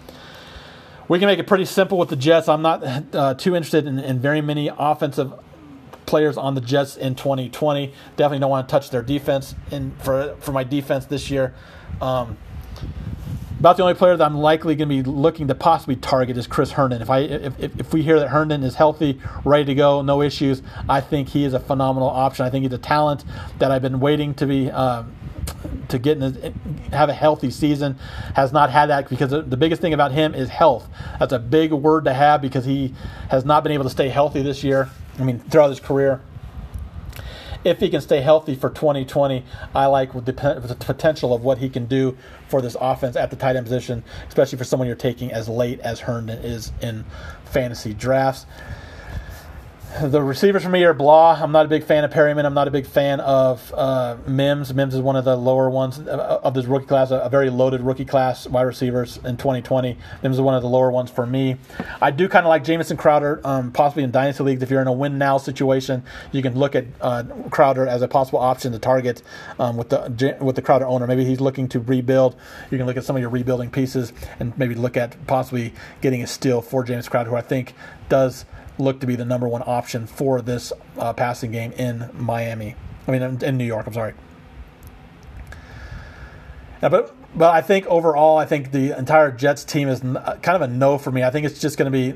We 1.07 1.19
can 1.19 1.27
make 1.27 1.39
it 1.39 1.47
pretty 1.47 1.63
simple 1.63 1.97
with 1.97 2.09
the 2.09 2.17
Jets. 2.17 2.49
I'm 2.49 2.61
not 2.61 2.83
uh, 3.15 3.33
too 3.35 3.55
interested 3.55 3.87
in, 3.87 3.97
in 3.97 4.19
very 4.19 4.41
many 4.41 4.69
offensive 4.77 5.31
players 6.07 6.37
on 6.37 6.55
the 6.55 6.61
Jets 6.61 6.97
in 6.97 7.13
2020. 7.13 7.93
Definitely 8.15 8.39
don't 8.39 8.49
want 8.49 8.67
to 8.67 8.71
touch 8.71 8.89
their 8.89 9.03
defense 9.03 9.53
in 9.69 9.91
for 9.99 10.35
for 10.39 10.51
my 10.51 10.63
defense 10.63 11.05
this 11.05 11.29
year. 11.29 11.53
Um, 12.01 12.37
about 13.59 13.77
the 13.77 13.83
only 13.83 13.95
player 13.95 14.15
that 14.15 14.23
I'm 14.23 14.37
likely 14.37 14.75
going 14.75 14.87
to 14.89 15.03
be 15.03 15.09
looking 15.09 15.47
to 15.47 15.55
possibly 15.55 15.95
target 15.95 16.37
is 16.37 16.45
Chris 16.45 16.71
Herndon. 16.71 17.01
If 17.01 17.09
I 17.09 17.19
if, 17.19 17.59
if 17.59 17.93
we 17.93 18.03
hear 18.03 18.19
that 18.19 18.29
Herndon 18.29 18.63
is 18.63 18.75
healthy, 18.75 19.19
ready 19.43 19.65
to 19.65 19.75
go, 19.75 20.01
no 20.01 20.21
issues, 20.21 20.61
I 20.87 21.01
think 21.01 21.29
he 21.29 21.43
is 21.43 21.53
a 21.53 21.59
phenomenal 21.59 22.09
option. 22.09 22.45
I 22.45 22.49
think 22.49 22.63
he's 22.63 22.73
a 22.73 22.77
talent 22.77 23.23
that 23.59 23.71
I've 23.71 23.81
been 23.81 23.99
waiting 23.99 24.33
to 24.35 24.45
be. 24.45 24.69
Uh, 24.71 25.03
to 25.89 25.99
get 25.99 26.17
in 26.21 26.53
have 26.91 27.09
a 27.09 27.13
healthy 27.13 27.49
season 27.51 27.97
has 28.35 28.51
not 28.51 28.69
had 28.69 28.87
that 28.87 29.09
because 29.09 29.31
the 29.31 29.57
biggest 29.57 29.81
thing 29.81 29.93
about 29.93 30.11
him 30.11 30.33
is 30.35 30.49
health. 30.49 30.87
That's 31.19 31.33
a 31.33 31.39
big 31.39 31.71
word 31.71 32.05
to 32.05 32.13
have 32.13 32.41
because 32.41 32.65
he 32.65 32.93
has 33.29 33.45
not 33.45 33.63
been 33.63 33.71
able 33.71 33.83
to 33.85 33.89
stay 33.89 34.09
healthy 34.09 34.41
this 34.41 34.63
year. 34.63 34.89
I 35.19 35.23
mean, 35.23 35.39
throughout 35.39 35.69
his 35.69 35.79
career. 35.79 36.21
If 37.63 37.79
he 37.79 37.89
can 37.89 38.01
stay 38.01 38.21
healthy 38.21 38.55
for 38.55 38.69
2020, 38.69 39.43
I 39.75 39.87
like 39.87 40.13
the, 40.13 40.31
the 40.31 40.77
potential 40.79 41.33
of 41.33 41.43
what 41.43 41.57
he 41.57 41.69
can 41.69 41.85
do 41.85 42.17
for 42.47 42.61
this 42.61 42.77
offense 42.79 43.15
at 43.15 43.29
the 43.29 43.35
tight 43.35 43.55
end 43.55 43.65
position, 43.65 44.03
especially 44.27 44.57
for 44.57 44.63
someone 44.63 44.87
you're 44.87 44.95
taking 44.95 45.31
as 45.31 45.49
late 45.49 45.79
as 45.81 46.01
Herndon 46.01 46.39
is 46.39 46.71
in 46.81 47.03
fantasy 47.45 47.93
drafts. 47.93 48.45
The 50.01 50.21
receivers 50.21 50.61
for 50.61 50.69
me 50.69 50.83
are 50.83 50.93
Blah. 50.93 51.39
I'm 51.41 51.51
not 51.51 51.65
a 51.65 51.69
big 51.69 51.83
fan 51.83 52.03
of 52.03 52.11
Perriman. 52.11 52.45
I'm 52.45 52.53
not 52.53 52.67
a 52.67 52.71
big 52.71 52.85
fan 52.85 53.19
of 53.19 53.73
uh, 53.75 54.17
Mims. 54.27 54.71
Mims 54.71 54.93
is 54.93 55.01
one 55.01 55.15
of 55.15 55.25
the 55.25 55.35
lower 55.35 55.71
ones 55.71 55.97
of 55.99 56.53
this 56.53 56.65
rookie 56.65 56.85
class, 56.85 57.09
a, 57.09 57.27
very 57.31 57.49
loaded 57.49 57.81
rookie 57.81 58.05
class 58.05 58.45
wide 58.45 58.63
receivers 58.63 59.17
in 59.25 59.37
2020. 59.37 59.97
Mims 60.21 60.35
is 60.35 60.41
one 60.41 60.53
of 60.53 60.61
the 60.61 60.69
lower 60.69 60.91
ones 60.91 61.09
for 61.09 61.25
me. 61.25 61.57
I 61.99 62.11
do 62.11 62.29
kind 62.29 62.45
of 62.45 62.49
like 62.49 62.63
Jamison 62.63 62.95
Crowder, 62.95 63.41
um, 63.43 63.71
possibly 63.71 64.03
in 64.03 64.11
dynasty 64.11 64.43
leagues. 64.43 64.61
If 64.61 64.69
you're 64.69 64.81
in 64.81 64.87
a 64.87 64.93
win 64.93 65.17
now 65.17 65.39
situation, 65.39 66.03
you 66.31 66.43
can 66.43 66.53
look 66.53 66.75
at 66.75 66.85
uh, 67.01 67.23
Crowder 67.49 67.87
as 67.87 68.03
a 68.03 68.07
possible 68.07 68.39
option 68.39 68.73
to 68.73 68.79
target 68.79 69.23
um, 69.57 69.77
with 69.77 69.89
the 69.89 70.37
with 70.39 70.55
the 70.55 70.61
Crowder 70.61 70.85
owner. 70.85 71.07
Maybe 71.07 71.25
he's 71.25 71.41
looking 71.41 71.67
to 71.69 71.79
rebuild. 71.79 72.35
You 72.69 72.77
can 72.77 72.85
look 72.85 72.97
at 72.97 73.03
some 73.03 73.15
of 73.15 73.21
your 73.21 73.31
rebuilding 73.31 73.71
pieces 73.71 74.13
and 74.39 74.55
maybe 74.59 74.75
look 74.75 74.95
at 74.95 75.25
possibly 75.25 75.73
getting 76.01 76.21
a 76.21 76.27
steal 76.27 76.61
for 76.61 76.83
James 76.83 77.09
Crowder, 77.09 77.31
who 77.31 77.35
I 77.35 77.41
think 77.41 77.73
does 78.09 78.45
look 78.77 78.99
to 78.99 79.07
be 79.07 79.15
the 79.15 79.25
number 79.25 79.47
one 79.47 79.63
option 79.65 80.07
for 80.07 80.41
this 80.41 80.71
uh, 80.97 81.13
passing 81.13 81.51
game 81.51 81.71
in 81.73 82.09
Miami. 82.13 82.75
I 83.07 83.11
mean, 83.11 83.43
in, 83.43 83.57
New 83.57 83.65
York. 83.65 83.87
I'm 83.87 83.93
sorry. 83.93 84.13
Yeah, 86.81 86.89
but 86.89 87.15
but 87.37 87.53
I 87.53 87.61
think 87.61 87.85
overall, 87.85 88.37
I 88.37 88.45
think 88.45 88.71
the 88.71 88.97
entire 88.97 89.31
Jets 89.31 89.63
team 89.63 89.89
is 89.89 89.99
kind 89.99 90.47
of 90.47 90.61
a 90.61 90.67
no 90.67 90.97
for 90.97 91.11
me. 91.11 91.23
I 91.23 91.29
think 91.29 91.45
it's 91.45 91.59
just 91.59 91.77
going 91.77 91.91
to 91.91 91.95
be 91.95 92.11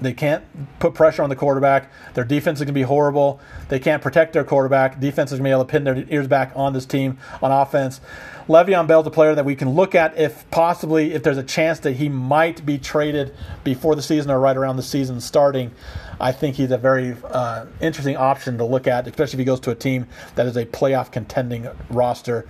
they 0.00 0.12
can't 0.12 0.44
put 0.78 0.92
pressure 0.92 1.22
on 1.22 1.30
the 1.30 1.36
quarterback. 1.36 1.90
Their 2.12 2.24
defense 2.24 2.58
is 2.58 2.64
going 2.64 2.74
to 2.74 2.78
be 2.78 2.82
horrible. 2.82 3.40
They 3.70 3.78
can't 3.78 4.02
protect 4.02 4.34
their 4.34 4.44
quarterback. 4.44 5.00
Defense 5.00 5.32
is 5.32 5.38
going 5.38 5.44
to 5.44 5.48
be 5.48 5.52
able 5.52 5.64
to 5.64 5.70
pin 5.70 5.84
their 5.84 6.04
ears 6.10 6.28
back 6.28 6.52
on 6.54 6.74
this 6.74 6.84
team 6.84 7.16
on 7.42 7.50
offense. 7.50 8.02
Le'Veon 8.48 8.86
Bell's 8.86 9.06
a 9.06 9.10
player 9.10 9.34
that 9.34 9.44
we 9.44 9.56
can 9.56 9.70
look 9.70 9.94
at 9.94 10.16
if 10.18 10.48
possibly 10.50 11.14
if 11.14 11.22
there's 11.22 11.38
a 11.38 11.42
chance 11.42 11.80
that 11.80 11.92
he 11.92 12.08
might 12.08 12.64
be 12.64 12.78
traded 12.78 13.34
before 13.64 13.96
the 13.96 14.02
season 14.02 14.30
or 14.30 14.38
right 14.38 14.56
around 14.56 14.76
the 14.76 14.82
season 14.82 15.20
starting. 15.20 15.72
I 16.20 16.32
think 16.32 16.56
he's 16.56 16.70
a 16.70 16.78
very 16.78 17.16
uh, 17.24 17.66
interesting 17.80 18.16
option 18.16 18.58
to 18.58 18.64
look 18.64 18.86
at, 18.86 19.06
especially 19.08 19.36
if 19.36 19.38
he 19.40 19.44
goes 19.44 19.60
to 19.60 19.70
a 19.70 19.74
team 19.74 20.06
that 20.34 20.46
is 20.46 20.56
a 20.56 20.64
playoff 20.64 21.10
contending 21.10 21.66
roster. 21.90 22.46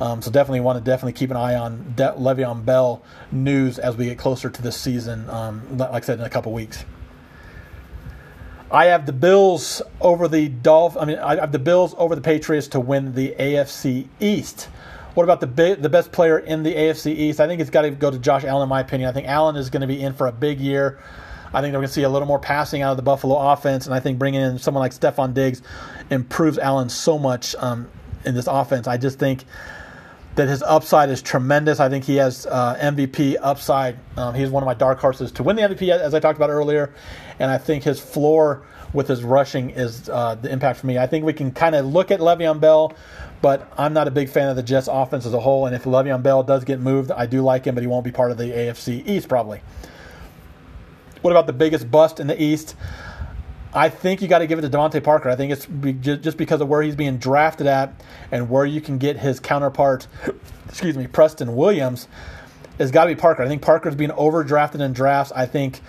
Um, 0.00 0.20
so 0.20 0.30
definitely 0.30 0.60
want 0.60 0.78
to 0.78 0.84
definitely 0.84 1.14
keep 1.14 1.30
an 1.30 1.36
eye 1.36 1.54
on 1.54 1.94
De- 1.96 2.14
Le'Veon 2.18 2.64
Bell 2.64 3.02
news 3.32 3.78
as 3.78 3.96
we 3.96 4.06
get 4.06 4.18
closer 4.18 4.50
to 4.50 4.62
this 4.62 4.76
season. 4.76 5.28
Um, 5.30 5.78
like 5.78 5.90
I 5.90 6.00
said, 6.00 6.18
in 6.18 6.24
a 6.24 6.30
couple 6.30 6.52
weeks. 6.52 6.84
I 8.70 8.86
have 8.86 9.06
the 9.06 9.12
Bills 9.12 9.80
over 10.00 10.28
the 10.28 10.48
Dolph. 10.48 10.96
I 10.96 11.04
mean, 11.04 11.18
I 11.18 11.36
have 11.36 11.52
the 11.52 11.58
Bills 11.58 11.94
over 11.98 12.14
the 12.14 12.20
Patriots 12.20 12.68
to 12.68 12.80
win 12.80 13.14
the 13.14 13.34
AFC 13.38 14.08
East. 14.20 14.68
What 15.14 15.24
about 15.24 15.40
the 15.40 15.76
the 15.80 15.88
best 15.88 16.12
player 16.12 16.38
in 16.38 16.62
the 16.62 16.74
AFC 16.74 17.14
East? 17.14 17.40
I 17.40 17.46
think 17.46 17.60
it's 17.60 17.70
got 17.70 17.82
to 17.82 17.90
go 17.90 18.10
to 18.10 18.18
Josh 18.18 18.44
Allen, 18.44 18.64
in 18.64 18.68
my 18.68 18.80
opinion. 18.80 19.08
I 19.08 19.12
think 19.12 19.28
Allen 19.28 19.56
is 19.56 19.70
going 19.70 19.80
to 19.80 19.86
be 19.86 20.02
in 20.02 20.12
for 20.12 20.26
a 20.26 20.32
big 20.32 20.60
year. 20.60 20.98
I 21.54 21.62
think 21.62 21.72
they're 21.72 21.80
going 21.80 21.86
to 21.86 21.92
see 21.92 22.02
a 22.02 22.08
little 22.08 22.28
more 22.28 22.40
passing 22.40 22.82
out 22.82 22.90
of 22.90 22.96
the 22.96 23.02
Buffalo 23.02 23.36
offense, 23.52 23.86
and 23.86 23.94
I 23.94 24.00
think 24.00 24.18
bringing 24.18 24.42
in 24.42 24.58
someone 24.58 24.80
like 24.80 24.92
Stefon 24.92 25.32
Diggs 25.32 25.62
improves 26.10 26.58
Allen 26.58 26.88
so 26.90 27.18
much 27.18 27.54
um, 27.54 27.88
in 28.26 28.34
this 28.34 28.46
offense. 28.46 28.86
I 28.86 28.98
just 28.98 29.18
think 29.18 29.44
that 30.36 30.48
his 30.48 30.62
upside 30.62 31.10
is 31.10 31.20
tremendous. 31.22 31.80
I 31.80 31.88
think 31.88 32.04
he 32.04 32.16
has 32.16 32.46
uh, 32.46 32.76
MVP 32.76 33.36
upside. 33.42 33.98
Um, 34.16 34.34
he's 34.34 34.50
one 34.50 34.62
of 34.62 34.66
my 34.66 34.74
dark 34.74 34.98
horses 34.98 35.32
to 35.32 35.42
win 35.42 35.56
the 35.56 35.62
MVP, 35.62 35.88
as 35.90 36.14
I 36.14 36.20
talked 36.20 36.38
about 36.38 36.50
earlier, 36.50 36.92
and 37.38 37.50
I 37.50 37.58
think 37.58 37.82
his 37.82 37.98
floor 37.98 38.62
with 38.92 39.08
his 39.08 39.24
rushing 39.24 39.70
is 39.70 40.08
uh, 40.08 40.34
the 40.36 40.50
impact 40.50 40.80
for 40.80 40.86
me. 40.86 40.98
I 40.98 41.06
think 41.06 41.24
we 41.24 41.32
can 41.32 41.50
kind 41.50 41.74
of 41.74 41.86
look 41.86 42.10
at 42.10 42.20
Le'Veon 42.20 42.60
Bell, 42.60 42.94
but 43.42 43.70
I'm 43.76 43.92
not 43.92 44.08
a 44.08 44.10
big 44.10 44.28
fan 44.28 44.48
of 44.48 44.56
the 44.56 44.62
Jets 44.62 44.88
offense 44.90 45.26
as 45.26 45.34
a 45.34 45.40
whole. 45.40 45.66
And 45.66 45.74
if 45.74 45.84
Le'Veon 45.84 46.22
Bell 46.22 46.42
does 46.42 46.64
get 46.64 46.80
moved, 46.80 47.10
I 47.10 47.26
do 47.26 47.42
like 47.42 47.66
him, 47.66 47.74
but 47.74 47.82
he 47.82 47.88
won't 47.88 48.04
be 48.04 48.12
part 48.12 48.30
of 48.30 48.38
the 48.38 48.44
AFC 48.44 49.06
East 49.06 49.28
probably. 49.28 49.60
What 51.22 51.30
about 51.30 51.46
the 51.46 51.52
biggest 51.52 51.90
bust 51.90 52.20
in 52.20 52.26
the 52.26 52.40
East? 52.40 52.76
I 53.74 53.88
think 53.88 54.22
you 54.22 54.28
got 54.28 54.38
to 54.38 54.46
give 54.46 54.58
it 54.58 54.62
to 54.62 54.70
DeVante 54.70 55.02
Parker. 55.02 55.28
I 55.28 55.36
think 55.36 55.52
it's 55.52 55.66
just 56.22 56.38
because 56.38 56.60
of 56.60 56.68
where 56.68 56.82
he's 56.82 56.96
being 56.96 57.18
drafted 57.18 57.66
at 57.66 57.92
and 58.30 58.48
where 58.48 58.64
you 58.64 58.80
can 58.80 58.98
get 58.98 59.18
his 59.18 59.38
counterpart, 59.38 60.06
excuse 60.68 60.96
me, 60.96 61.06
Preston 61.06 61.54
Williams, 61.54 62.08
has 62.78 62.90
got 62.90 63.04
to 63.04 63.14
be 63.14 63.20
Parker. 63.20 63.42
I 63.42 63.48
think 63.48 63.62
Parker's 63.62 63.94
being 63.94 64.10
overdrafted 64.10 64.80
in 64.80 64.92
drafts. 64.92 65.32
I 65.32 65.46
think 65.46 65.80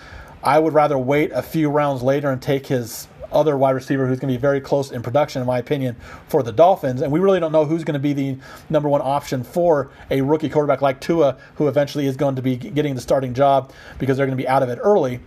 I 0.42 0.58
would 0.58 0.74
rather 0.74 0.98
wait 0.98 1.32
a 1.32 1.42
few 1.42 1.70
rounds 1.70 2.02
later 2.02 2.30
and 2.30 2.40
take 2.40 2.66
his 2.66 3.08
other 3.32 3.56
wide 3.58 3.72
receiver 3.72 4.06
who's 4.06 4.18
going 4.18 4.32
to 4.32 4.38
be 4.38 4.40
very 4.40 4.60
close 4.60 4.90
in 4.90 5.02
production, 5.02 5.42
in 5.42 5.46
my 5.46 5.58
opinion, 5.58 5.96
for 6.28 6.42
the 6.42 6.52
Dolphins. 6.52 7.02
And 7.02 7.12
we 7.12 7.20
really 7.20 7.40
don't 7.40 7.52
know 7.52 7.64
who's 7.64 7.84
going 7.84 7.94
to 7.94 8.00
be 8.00 8.12
the 8.12 8.38
number 8.70 8.88
one 8.88 9.02
option 9.02 9.44
for 9.44 9.90
a 10.10 10.22
rookie 10.22 10.48
quarterback 10.48 10.80
like 10.80 11.00
Tua, 11.00 11.36
who 11.56 11.68
eventually 11.68 12.06
is 12.06 12.16
going 12.16 12.36
to 12.36 12.42
be 12.42 12.56
getting 12.56 12.94
the 12.94 13.00
starting 13.00 13.34
job 13.34 13.72
because 13.98 14.16
they're 14.16 14.26
going 14.26 14.36
to 14.36 14.42
be 14.42 14.48
out 14.48 14.62
of 14.62 14.68
it 14.68 14.78
early. 14.82 15.20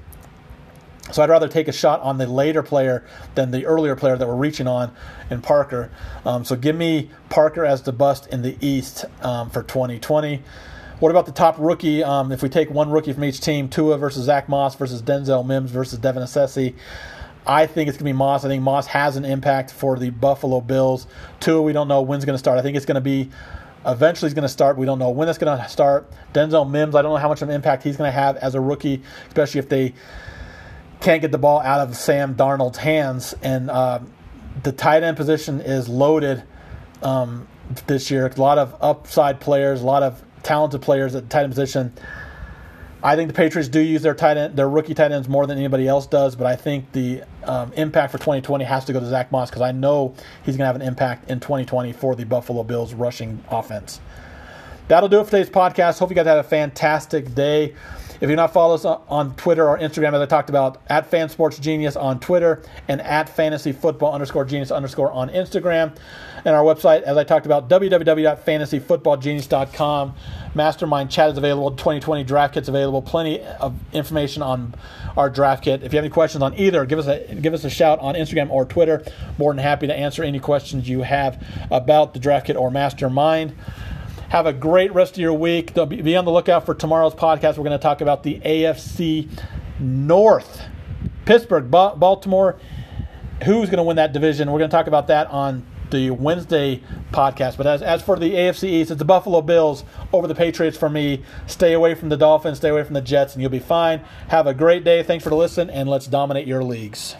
So 1.11 1.21
I'd 1.21 1.29
rather 1.29 1.47
take 1.47 1.67
a 1.67 1.71
shot 1.71 2.01
on 2.01 2.17
the 2.17 2.27
later 2.27 2.63
player 2.63 3.05
than 3.35 3.51
the 3.51 3.65
earlier 3.65 3.95
player 3.95 4.17
that 4.17 4.27
we're 4.27 4.35
reaching 4.35 4.67
on 4.67 4.93
in 5.29 5.41
Parker. 5.41 5.91
Um, 6.25 6.45
so 6.45 6.55
give 6.55 6.75
me 6.75 7.09
Parker 7.29 7.65
as 7.65 7.81
the 7.81 7.91
bust 7.91 8.27
in 8.27 8.41
the 8.41 8.57
East 8.65 9.05
um, 9.21 9.49
for 9.49 9.63
2020. 9.63 10.41
What 10.99 11.09
about 11.09 11.25
the 11.25 11.31
top 11.31 11.55
rookie? 11.57 12.03
Um, 12.03 12.31
if 12.31 12.43
we 12.43 12.49
take 12.49 12.69
one 12.69 12.91
rookie 12.91 13.11
from 13.11 13.23
each 13.23 13.41
team, 13.41 13.69
Tua 13.69 13.97
versus 13.97 14.25
Zach 14.25 14.47
Moss 14.47 14.75
versus 14.75 15.01
Denzel 15.01 15.45
Mims 15.45 15.71
versus 15.71 15.97
Devin 15.97 16.21
Asiasi, 16.21 16.75
I 17.45 17.65
think 17.65 17.89
it's 17.89 17.97
going 17.97 18.05
to 18.05 18.13
be 18.13 18.17
Moss. 18.17 18.45
I 18.45 18.49
think 18.49 18.61
Moss 18.61 18.85
has 18.87 19.15
an 19.15 19.25
impact 19.25 19.71
for 19.71 19.97
the 19.97 20.11
Buffalo 20.11 20.61
Bills. 20.61 21.07
Tua, 21.39 21.61
we 21.61 21.73
don't 21.73 21.87
know 21.87 22.03
when's 22.03 22.23
going 22.23 22.35
to 22.35 22.39
start. 22.39 22.59
I 22.59 22.61
think 22.61 22.77
it's 22.77 22.85
going 22.85 22.95
to 22.95 23.01
be 23.01 23.31
eventually 23.85 24.29
he's 24.29 24.35
going 24.35 24.43
to 24.43 24.49
start. 24.49 24.77
We 24.77 24.85
don't 24.85 24.99
know 24.99 25.09
when 25.09 25.27
it's 25.27 25.39
going 25.39 25.57
to 25.57 25.67
start. 25.67 26.07
Denzel 26.33 26.69
Mims, 26.69 26.93
I 26.93 27.01
don't 27.01 27.13
know 27.13 27.17
how 27.17 27.29
much 27.29 27.41
of 27.41 27.49
an 27.49 27.55
impact 27.55 27.81
he's 27.81 27.97
going 27.97 28.07
to 28.07 28.11
have 28.11 28.37
as 28.37 28.53
a 28.53 28.61
rookie, 28.61 29.01
especially 29.27 29.59
if 29.59 29.69
they 29.69 29.93
can't 31.01 31.21
get 31.21 31.31
the 31.31 31.37
ball 31.37 31.59
out 31.59 31.81
of 31.87 31.95
Sam 31.95 32.35
Darnold's 32.35 32.77
hands. 32.77 33.35
And 33.41 33.69
uh, 33.69 33.99
the 34.63 34.71
tight 34.71 35.03
end 35.03 35.17
position 35.17 35.59
is 35.59 35.89
loaded 35.89 36.43
um, 37.01 37.47
this 37.87 38.11
year. 38.11 38.27
A 38.27 38.41
lot 38.41 38.57
of 38.57 38.75
upside 38.81 39.39
players, 39.39 39.81
a 39.81 39.85
lot 39.85 40.03
of 40.03 40.21
talented 40.43 40.81
players 40.81 41.15
at 41.15 41.23
the 41.23 41.29
tight 41.29 41.43
end 41.43 41.51
position. 41.51 41.93
I 43.03 43.15
think 43.15 43.29
the 43.29 43.33
Patriots 43.33 43.67
do 43.67 43.79
use 43.79 44.03
their 44.03 44.13
tight 44.13 44.37
end, 44.37 44.55
their 44.55 44.69
rookie 44.69 44.93
tight 44.93 45.11
ends 45.11 45.27
more 45.27 45.47
than 45.47 45.57
anybody 45.57 45.87
else 45.87 46.05
does, 46.05 46.35
but 46.35 46.45
I 46.45 46.55
think 46.55 46.91
the 46.91 47.23
um, 47.43 47.73
impact 47.73 48.11
for 48.11 48.19
2020 48.19 48.63
has 48.63 48.85
to 48.85 48.93
go 48.93 48.99
to 48.99 49.05
Zach 49.07 49.31
Moss 49.31 49.49
because 49.49 49.63
I 49.63 49.71
know 49.71 50.13
he's 50.43 50.55
going 50.55 50.59
to 50.59 50.65
have 50.67 50.75
an 50.75 50.83
impact 50.83 51.31
in 51.31 51.39
2020 51.39 51.93
for 51.93 52.15
the 52.15 52.25
Buffalo 52.25 52.63
Bills 52.63 52.93
rushing 52.93 53.43
offense. 53.49 53.99
That'll 54.87 55.09
do 55.09 55.19
it 55.19 55.23
for 55.25 55.31
today's 55.31 55.49
podcast. 55.49 55.97
Hope 55.97 56.09
you 56.09 56.15
guys 56.15 56.27
had 56.27 56.37
a 56.37 56.43
fantastic 56.43 57.33
day. 57.33 57.73
If 58.21 58.29
you're 58.29 58.37
not 58.37 58.53
following 58.53 58.75
us 58.75 58.85
on 58.85 59.35
Twitter 59.35 59.67
or 59.67 59.79
Instagram, 59.79 60.13
as 60.13 60.21
I 60.21 60.27
talked 60.27 60.49
about, 60.49 60.79
at 60.87 61.09
FanSportsGenius 61.09 61.99
on 61.99 62.19
Twitter 62.19 62.61
and 62.87 63.01
at 63.01 63.35
FantasyFootball 63.35 64.13
underscore 64.13 64.45
Genius 64.45 64.69
underscore 64.69 65.11
on 65.11 65.29
Instagram. 65.29 65.97
And 66.45 66.55
our 66.55 66.63
website, 66.63 67.01
as 67.01 67.17
I 67.17 67.23
talked 67.23 67.47
about, 67.47 67.67
www.fantasyfootballgenius.com. 67.67 70.13
Mastermind 70.53 71.09
chat 71.09 71.31
is 71.31 71.37
available. 71.39 71.71
2020 71.71 72.23
draft 72.23 72.53
kit's 72.53 72.69
available. 72.69 73.01
Plenty 73.01 73.41
of 73.41 73.73
information 73.91 74.43
on 74.43 74.75
our 75.17 75.31
draft 75.31 75.63
kit. 75.63 75.81
If 75.81 75.91
you 75.91 75.97
have 75.97 76.05
any 76.05 76.13
questions 76.13 76.43
on 76.43 76.53
either, 76.55 76.85
give 76.85 76.99
us 76.99 77.07
a 77.07 77.33
give 77.35 77.55
us 77.55 77.63
a 77.63 77.71
shout 77.71 77.97
on 77.99 78.13
Instagram 78.13 78.51
or 78.51 78.65
Twitter. 78.65 79.03
More 79.39 79.51
than 79.51 79.63
happy 79.63 79.87
to 79.87 79.95
answer 79.95 80.23
any 80.23 80.39
questions 80.39 80.87
you 80.87 81.01
have 81.01 81.43
about 81.71 82.13
the 82.13 82.19
draft 82.19 82.45
kit 82.45 82.55
or 82.55 82.69
Mastermind. 82.69 83.55
Have 84.31 84.45
a 84.45 84.53
great 84.53 84.93
rest 84.93 85.15
of 85.15 85.17
your 85.17 85.33
week. 85.33 85.73
Be 85.73 86.15
on 86.15 86.23
the 86.23 86.31
lookout 86.31 86.65
for 86.65 86.73
tomorrow's 86.73 87.13
podcast. 87.13 87.57
We're 87.57 87.65
going 87.65 87.71
to 87.71 87.77
talk 87.77 87.99
about 87.99 88.23
the 88.23 88.39
AFC 88.39 89.27
North. 89.77 90.61
Pittsburgh, 91.25 91.69
Baltimore. 91.69 92.57
Who's 93.43 93.67
going 93.67 93.79
to 93.79 93.83
win 93.83 93.97
that 93.97 94.13
division? 94.13 94.49
We're 94.49 94.59
going 94.59 94.69
to 94.69 94.73
talk 94.77 94.87
about 94.87 95.07
that 95.07 95.27
on 95.27 95.65
the 95.89 96.11
Wednesday 96.11 96.81
podcast. 97.11 97.57
But 97.57 97.67
as, 97.67 97.81
as 97.81 98.01
for 98.01 98.17
the 98.17 98.31
AFC 98.31 98.69
East, 98.69 98.91
it's 98.91 98.99
the 98.99 99.03
Buffalo 99.03 99.41
Bills 99.41 99.83
over 100.13 100.29
the 100.29 100.35
Patriots 100.35 100.77
for 100.77 100.89
me. 100.89 101.25
Stay 101.45 101.73
away 101.73 101.93
from 101.93 102.07
the 102.07 102.15
Dolphins, 102.15 102.59
stay 102.59 102.69
away 102.69 102.85
from 102.85 102.93
the 102.93 103.01
Jets, 103.01 103.33
and 103.33 103.41
you'll 103.41 103.51
be 103.51 103.59
fine. 103.59 103.99
Have 104.29 104.47
a 104.47 104.53
great 104.53 104.85
day. 104.85 105.03
Thanks 105.03 105.25
for 105.25 105.29
the 105.29 105.35
listen, 105.35 105.69
and 105.69 105.89
let's 105.89 106.07
dominate 106.07 106.47
your 106.47 106.63
leagues. 106.63 107.17